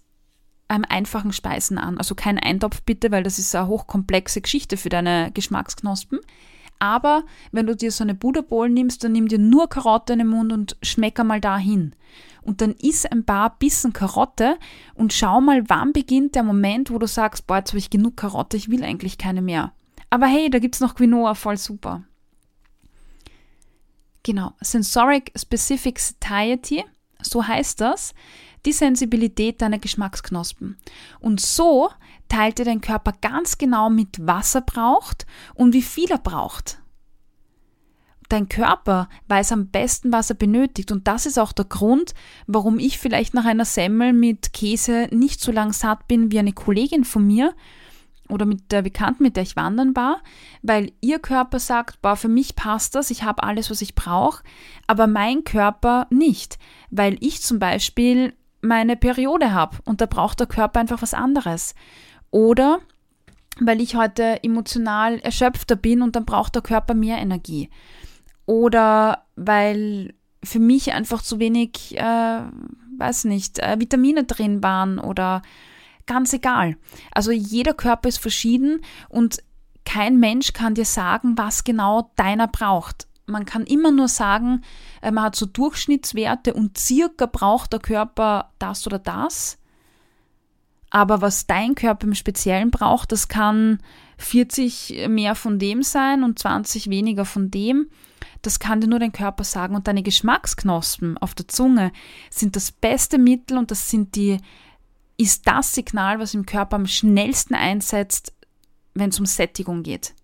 einem 0.67 0.85
einfachen 0.89 1.33
Speisen 1.33 1.79
an. 1.79 1.99
Also 1.99 2.15
kein 2.15 2.39
Eintopf 2.39 2.83
bitte, 2.83 3.11
weil 3.13 3.23
das 3.23 3.39
ist 3.39 3.55
eine 3.55 3.69
hochkomplexe 3.69 4.41
Geschichte 4.41 4.77
für 4.77 4.89
deine 4.89 5.31
Geschmacksknospen. 5.33 6.19
Aber 6.81 7.23
wenn 7.53 7.67
du 7.67 7.77
dir 7.77 7.93
so 7.93 8.03
eine 8.03 8.15
Buddha 8.15 8.41
Bowl 8.41 8.69
nimmst, 8.69 9.05
dann 9.05 9.13
nimm 9.13 9.29
dir 9.29 9.39
nur 9.39 9.69
Karotte 9.69 10.15
in 10.15 10.19
den 10.19 10.29
Mund 10.29 10.53
und 10.53 10.77
schmeck 10.83 11.21
einmal 11.21 11.41
dahin. 11.41 11.95
und 12.45 12.61
dann 12.61 12.75
iss 12.81 13.07
ein 13.07 13.25
paar 13.25 13.59
Bissen 13.59 13.93
Karotte 13.93 14.59
und 14.95 15.13
schau 15.13 15.41
mal, 15.41 15.63
wann 15.69 15.93
beginnt 15.93 16.35
der 16.35 16.43
Moment, 16.43 16.91
wo 16.91 16.99
du 16.99 17.07
sagst, 17.07 17.47
boah, 17.47 17.59
jetzt 17.59 17.71
habe 17.71 17.79
ich 17.79 17.91
genug 17.91 18.17
Karotte, 18.17 18.57
ich 18.57 18.71
will 18.71 18.85
eigentlich 18.85 19.19
keine 19.19 19.43
mehr. 19.43 19.73
Aber 20.15 20.29
hey, 20.29 20.49
da 20.49 20.61
gibt 20.61 20.77
es 20.77 20.81
noch 20.81 20.95
Quinoa, 20.95 21.35
voll 21.35 21.57
super. 21.57 22.05
Genau, 24.23 24.53
Sensoric 24.61 25.33
Specific 25.37 25.99
Satiety, 25.99 26.85
so 27.21 27.45
heißt 27.45 27.81
das, 27.81 28.15
die 28.65 28.71
Sensibilität 28.71 29.61
deiner 29.61 29.81
Geschmacksknospen. 29.81 30.79
Und 31.19 31.41
so 31.41 31.91
teilt 32.29 32.61
dir 32.61 32.65
dein 32.65 32.81
Körper 32.81 33.11
ganz 33.21 33.59
genau 33.59 33.91
mit, 33.91 34.25
was 34.25 34.55
er 34.55 34.61
braucht 34.61 35.27
und 35.53 35.73
wie 35.73 35.83
viel 35.83 36.13
er 36.13 36.19
braucht. 36.19 36.79
Dein 38.29 38.49
Körper 38.49 39.09
weiß 39.27 39.51
am 39.51 39.67
besten, 39.67 40.13
was 40.13 40.31
er 40.31 40.37
benötigt. 40.37 40.93
Und 40.93 41.09
das 41.09 41.27
ist 41.27 41.41
auch 41.41 41.53
der 41.53 41.65
Grund, 41.65 42.15
warum 42.47 42.79
ich 42.79 42.99
vielleicht 42.99 43.35
nach 43.35 43.47
einer 43.47 43.65
Semmel 43.65 44.13
mit 44.13 44.53
Käse 44.53 45.09
nicht 45.11 45.41
so 45.41 45.51
lang 45.51 45.73
satt 45.73 46.07
bin 46.07 46.31
wie 46.31 46.39
eine 46.39 46.53
Kollegin 46.53 47.03
von 47.03 47.27
mir 47.27 47.53
oder 48.29 48.47
mit 48.47 48.73
der 48.73 48.83
Bekannten, 48.83 49.23
mit 49.23 49.37
der 49.37 49.43
ich 49.43 49.57
wandern 49.57 49.95
war, 49.95 50.23
weil 50.63 50.93
ihr 51.01 51.19
Körper 51.19 51.59
sagt, 51.59 52.01
boah, 52.03 52.17
für 52.17 52.29
mich 52.29 52.57
passt 52.57 52.95
das, 52.95 53.11
ich 53.11 53.23
habe 53.23 53.43
alles, 53.43 53.71
was 53.71 53.83
ich 53.83 53.95
brauche, 53.95 54.43
aber 54.87 55.07
mein 55.07 55.45
Körper 55.45 56.07
nicht, 56.11 56.59
weil 56.91 57.17
ich 57.21 57.43
zum 57.43 57.59
Beispiel 57.59 58.33
meine 58.63 58.97
Periode 58.97 59.53
habe 59.53 59.77
und 59.85 60.01
da 60.01 60.07
braucht 60.07 60.41
der 60.41 60.47
Körper 60.47 60.81
einfach 60.81 61.03
was 61.03 61.13
anderes. 61.13 61.75
Oder 62.31 62.81
weil 63.61 63.81
ich 63.81 63.95
heute 63.95 64.43
emotional 64.43 65.19
erschöpfter 65.21 65.77
bin 65.77 66.03
und 66.03 66.17
dann 66.17 66.25
braucht 66.25 66.55
der 66.55 66.63
Körper 66.63 66.95
mehr 66.95 67.19
Energie 67.19 67.71
oder 68.47 69.25
weil 69.37 70.15
für 70.43 70.59
mich 70.59 70.93
einfach 70.93 71.23
zu 71.23 71.39
wenig, 71.39 71.97
äh, 71.97 72.41
weiß 72.99 73.25
nicht, 73.25 73.59
äh, 73.61 73.79
Vitamine 73.79 74.25
drin 74.25 74.63
waren 74.63 74.99
oder 74.99 75.43
ganz 76.07 76.33
egal. 76.33 76.77
Also 77.13 77.31
jeder 77.33 77.75
Körper 77.75 78.09
ist 78.09 78.19
verschieden 78.19 78.81
und 79.09 79.39
kein 79.85 80.19
Mensch 80.19 80.53
kann 80.53 80.75
dir 80.75 80.85
sagen, 80.85 81.37
was 81.37 81.65
genau 81.65 82.11
deiner 82.17 82.49
braucht. 82.49 83.07
Man 83.27 83.45
kann 83.45 83.65
immer 83.65 83.91
nur 83.91 84.09
sagen, 84.09 84.63
äh, 85.03 85.11
man 85.11 85.25
hat 85.25 85.37
so 85.37 85.47
Durchschnittswerte 85.47 86.55
und 86.55 86.79
circa 86.79 87.27
braucht 87.27 87.73
der 87.73 87.81
Körper 87.81 88.53
das 88.59 88.87
oder 88.87 88.99
das. 88.99 89.59
Aber 90.91 91.21
was 91.21 91.47
dein 91.47 91.75
Körper 91.75 92.07
im 92.07 92.15
Speziellen 92.15 92.71
braucht, 92.71 93.13
das 93.13 93.29
kann 93.29 93.79
40 94.19 95.09
mehr 95.09 95.35
von 95.35 95.59
dem 95.59 95.83
sein 95.83 96.23
und 96.23 96.39
20 96.39 96.89
weniger 96.89 97.25
von 97.25 97.51
dem. 97.51 97.89
Das 98.43 98.59
kann 98.59 98.81
dir 98.81 98.87
nur 98.87 98.99
dein 98.99 99.11
Körper 99.13 99.43
sagen. 99.43 99.75
Und 99.75 99.89
deine 99.89 100.03
Geschmacksknospen 100.03 101.19
auf 101.19 101.35
der 101.35 101.49
Zunge 101.49 101.93
sind 102.31 102.57
das 102.57 102.71
beste 102.71 103.19
Mittel 103.19 103.59
und 103.59 103.71
das 103.71 103.91
sind 103.91 104.15
die, 104.15 104.39
ist 105.17 105.47
das 105.47 105.75
Signal, 105.75 106.19
was 106.19 106.35
im 106.35 106.47
Körper 106.47 106.77
am 106.77 106.87
schnellsten 106.87 107.55
einsetzt, 107.55 108.33
wenn 108.95 109.11
es 109.11 109.19
um 109.19 109.27
Sättigung 109.27 109.83
geht. 109.83 110.15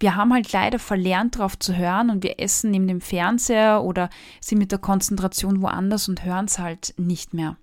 Wir 0.00 0.16
haben 0.16 0.32
halt 0.32 0.52
leider 0.52 0.78
verlernt, 0.78 1.36
darauf 1.36 1.58
zu 1.58 1.76
hören 1.76 2.10
und 2.10 2.24
wir 2.24 2.40
essen 2.40 2.72
neben 2.72 2.88
dem 2.88 3.00
Fernseher 3.00 3.84
oder 3.84 4.10
sind 4.40 4.58
mit 4.58 4.72
der 4.72 4.80
Konzentration 4.80 5.62
woanders 5.62 6.08
und 6.08 6.24
hören 6.24 6.46
es 6.46 6.58
halt 6.58 6.94
nicht 6.96 7.34
mehr. 7.34 7.56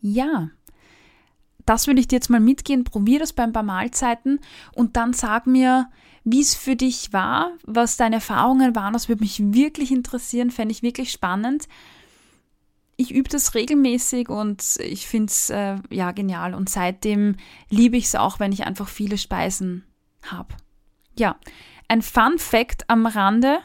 Ja, 0.00 0.50
das 1.64 1.86
würde 1.86 2.00
ich 2.00 2.08
dir 2.08 2.16
jetzt 2.16 2.30
mal 2.30 2.40
mitgehen. 2.40 2.84
Probier 2.84 3.18
das 3.18 3.32
bei 3.32 3.42
ein 3.42 3.52
paar 3.52 3.62
Mahlzeiten 3.62 4.40
und 4.74 4.96
dann 4.96 5.12
sag 5.12 5.46
mir, 5.46 5.88
wie 6.24 6.40
es 6.40 6.54
für 6.54 6.76
dich 6.76 7.12
war, 7.12 7.52
was 7.62 7.96
deine 7.96 8.16
Erfahrungen 8.16 8.74
waren. 8.74 8.94
Das 8.94 9.08
würde 9.08 9.22
mich 9.22 9.52
wirklich 9.52 9.92
interessieren, 9.92 10.50
fände 10.50 10.72
ich 10.72 10.82
wirklich 10.82 11.12
spannend. 11.12 11.68
Ich 13.00 13.14
übe 13.14 13.28
das 13.28 13.54
regelmäßig 13.54 14.28
und 14.28 14.76
ich 14.80 15.06
finde 15.06 15.30
es 15.30 15.50
äh, 15.50 15.76
ja 15.88 16.10
genial. 16.10 16.52
Und 16.52 16.68
seitdem 16.68 17.36
liebe 17.70 17.96
ich 17.96 18.06
es 18.06 18.16
auch, 18.16 18.40
wenn 18.40 18.52
ich 18.52 18.66
einfach 18.66 18.88
viele 18.88 19.16
Speisen 19.16 19.84
habe. 20.22 20.54
Ja, 21.16 21.36
ein 21.86 22.02
Fun 22.02 22.38
Fact 22.38 22.90
am 22.90 23.06
Rande. 23.06 23.60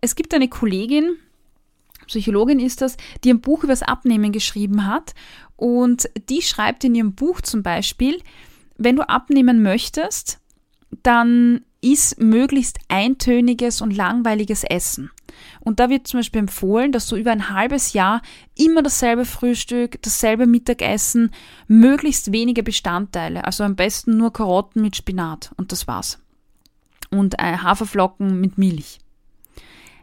Es 0.00 0.16
gibt 0.16 0.34
eine 0.34 0.48
Kollegin, 0.48 1.16
Psychologin 2.06 2.60
ist 2.60 2.80
das, 2.80 2.96
die 3.22 3.30
ein 3.30 3.40
Buch 3.40 3.64
übers 3.64 3.82
Abnehmen 3.82 4.32
geschrieben 4.32 4.86
hat. 4.86 5.14
Und 5.56 6.10
die 6.28 6.42
schreibt 6.42 6.84
in 6.84 6.94
ihrem 6.94 7.14
Buch 7.14 7.40
zum 7.40 7.62
Beispiel, 7.62 8.20
wenn 8.76 8.96
du 8.96 9.08
abnehmen 9.08 9.62
möchtest, 9.62 10.40
dann 11.02 11.64
ist 11.80 12.20
möglichst 12.20 12.78
eintöniges 12.88 13.80
und 13.80 13.94
langweiliges 13.94 14.64
Essen. 14.64 15.10
Und 15.60 15.80
da 15.80 15.88
wird 15.88 16.06
zum 16.06 16.20
Beispiel 16.20 16.40
empfohlen, 16.40 16.92
dass 16.92 17.06
du 17.06 17.16
über 17.16 17.32
ein 17.32 17.50
halbes 17.50 17.92
Jahr 17.92 18.22
immer 18.54 18.82
dasselbe 18.82 19.24
Frühstück, 19.24 20.00
dasselbe 20.02 20.46
Mittagessen, 20.46 21.30
möglichst 21.66 22.32
wenige 22.32 22.62
Bestandteile, 22.62 23.44
also 23.44 23.64
am 23.64 23.76
besten 23.76 24.16
nur 24.16 24.32
Karotten 24.32 24.82
mit 24.82 24.96
Spinat 24.96 25.52
und 25.56 25.72
das 25.72 25.86
war's. 25.86 26.18
Und 27.10 27.38
äh, 27.38 27.58
Haferflocken 27.58 28.40
mit 28.40 28.58
Milch. 28.58 28.98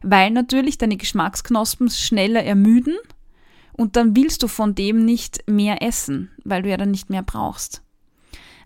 Weil 0.01 0.31
natürlich 0.31 0.77
deine 0.77 0.97
Geschmacksknospen 0.97 1.89
schneller 1.89 2.43
ermüden 2.43 2.95
und 3.73 3.95
dann 3.95 4.15
willst 4.15 4.43
du 4.43 4.47
von 4.47 4.75
dem 4.75 5.05
nicht 5.05 5.47
mehr 5.47 5.81
essen, 5.81 6.31
weil 6.43 6.63
du 6.63 6.69
ja 6.69 6.77
dann 6.77 6.91
nicht 6.91 7.09
mehr 7.09 7.23
brauchst. 7.23 7.83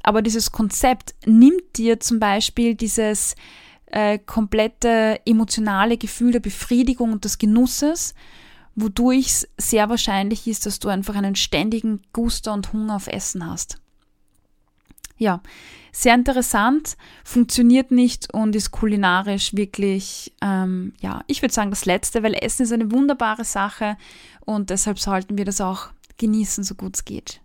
Aber 0.03 0.21
dieses 0.21 0.51
Konzept 0.51 1.15
nimmt 1.25 1.77
dir 1.77 1.99
zum 1.99 2.19
Beispiel 2.19 2.75
dieses 2.75 3.35
äh, 3.95 4.19
komplette 4.19 5.21
emotionale 5.25 5.97
Gefühl 5.97 6.33
der 6.33 6.41
Befriedigung 6.41 7.13
und 7.13 7.23
des 7.23 7.37
Genusses, 7.37 8.13
wodurch 8.75 9.27
es 9.27 9.47
sehr 9.57 9.87
wahrscheinlich 9.87 10.47
ist, 10.47 10.65
dass 10.65 10.79
du 10.79 10.89
einfach 10.89 11.15
einen 11.15 11.35
ständigen 11.35 12.01
Guster 12.11 12.53
und 12.53 12.73
Hunger 12.73 12.97
auf 12.97 13.07
Essen 13.07 13.49
hast. 13.49 13.77
Ja, 15.17 15.41
sehr 15.93 16.13
interessant, 16.13 16.97
funktioniert 17.23 17.91
nicht 17.91 18.33
und 18.33 18.53
ist 18.53 18.71
kulinarisch 18.71 19.55
wirklich, 19.55 20.33
ähm, 20.41 20.91
ja, 20.99 21.23
ich 21.27 21.41
würde 21.41 21.53
sagen 21.53 21.69
das 21.69 21.85
Letzte, 21.85 22.21
weil 22.21 22.33
Essen 22.33 22.63
ist 22.63 22.73
eine 22.73 22.91
wunderbare 22.91 23.45
Sache 23.45 23.95
und 24.41 24.71
deshalb 24.71 24.99
sollten 24.99 25.37
wir 25.37 25.45
das 25.45 25.61
auch 25.61 25.87
genießen, 26.17 26.65
so 26.65 26.75
gut 26.75 26.97
es 26.97 27.05
geht. 27.05 27.39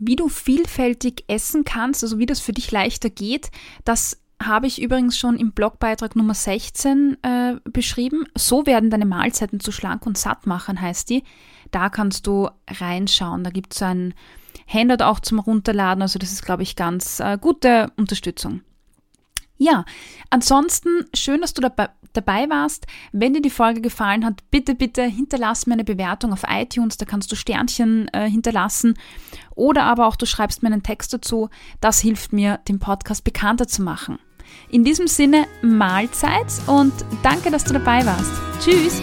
Wie 0.00 0.16
du 0.16 0.28
vielfältig 0.28 1.22
essen 1.28 1.62
kannst, 1.62 2.02
also 2.02 2.18
wie 2.18 2.26
das 2.26 2.40
für 2.40 2.52
dich 2.52 2.72
leichter 2.72 3.10
geht, 3.10 3.52
das 3.84 4.18
habe 4.42 4.66
ich 4.66 4.80
übrigens 4.80 5.18
schon 5.18 5.36
im 5.36 5.52
Blogbeitrag 5.52 6.14
Nummer 6.14 6.34
16 6.34 7.16
äh, 7.22 7.56
beschrieben. 7.64 8.24
So 8.36 8.66
werden 8.66 8.90
deine 8.90 9.06
Mahlzeiten 9.06 9.60
zu 9.60 9.72
schlank 9.72 10.06
und 10.06 10.16
satt 10.16 10.46
machen, 10.46 10.80
heißt 10.80 11.10
die. 11.10 11.24
Da 11.70 11.88
kannst 11.88 12.26
du 12.26 12.48
reinschauen. 12.68 13.44
Da 13.44 13.50
gibt 13.50 13.74
es 13.74 13.82
ein 13.82 14.14
Handout 14.66 15.04
auch 15.04 15.20
zum 15.20 15.40
Runterladen. 15.40 16.02
Also 16.02 16.18
das 16.18 16.32
ist, 16.32 16.44
glaube 16.44 16.62
ich, 16.62 16.76
ganz 16.76 17.20
äh, 17.20 17.38
gute 17.40 17.92
Unterstützung. 17.96 18.62
Ja, 19.60 19.84
ansonsten 20.30 21.06
schön, 21.14 21.40
dass 21.40 21.52
du 21.52 21.60
dabei, 21.60 21.88
dabei 22.12 22.48
warst. 22.48 22.86
Wenn 23.10 23.34
dir 23.34 23.42
die 23.42 23.50
Folge 23.50 23.80
gefallen 23.80 24.24
hat, 24.24 24.48
bitte, 24.52 24.76
bitte 24.76 25.02
hinterlass 25.02 25.66
mir 25.66 25.74
eine 25.74 25.84
Bewertung 25.84 26.32
auf 26.32 26.44
iTunes. 26.48 26.96
Da 26.96 27.06
kannst 27.06 27.32
du 27.32 27.36
Sternchen 27.36 28.06
äh, 28.12 28.30
hinterlassen. 28.30 28.94
Oder 29.56 29.82
aber 29.82 30.06
auch 30.06 30.14
du 30.14 30.26
schreibst 30.26 30.62
mir 30.62 30.68
einen 30.68 30.84
Text 30.84 31.12
dazu. 31.12 31.50
Das 31.80 31.98
hilft 31.98 32.32
mir, 32.32 32.60
den 32.68 32.78
Podcast 32.78 33.24
bekannter 33.24 33.66
zu 33.66 33.82
machen. 33.82 34.20
In 34.70 34.84
diesem 34.84 35.06
Sinne, 35.06 35.46
Mahlzeit 35.62 36.46
und 36.66 36.92
danke, 37.22 37.50
dass 37.50 37.64
du 37.64 37.72
dabei 37.72 38.04
warst. 38.04 38.32
Tschüss! 38.62 39.02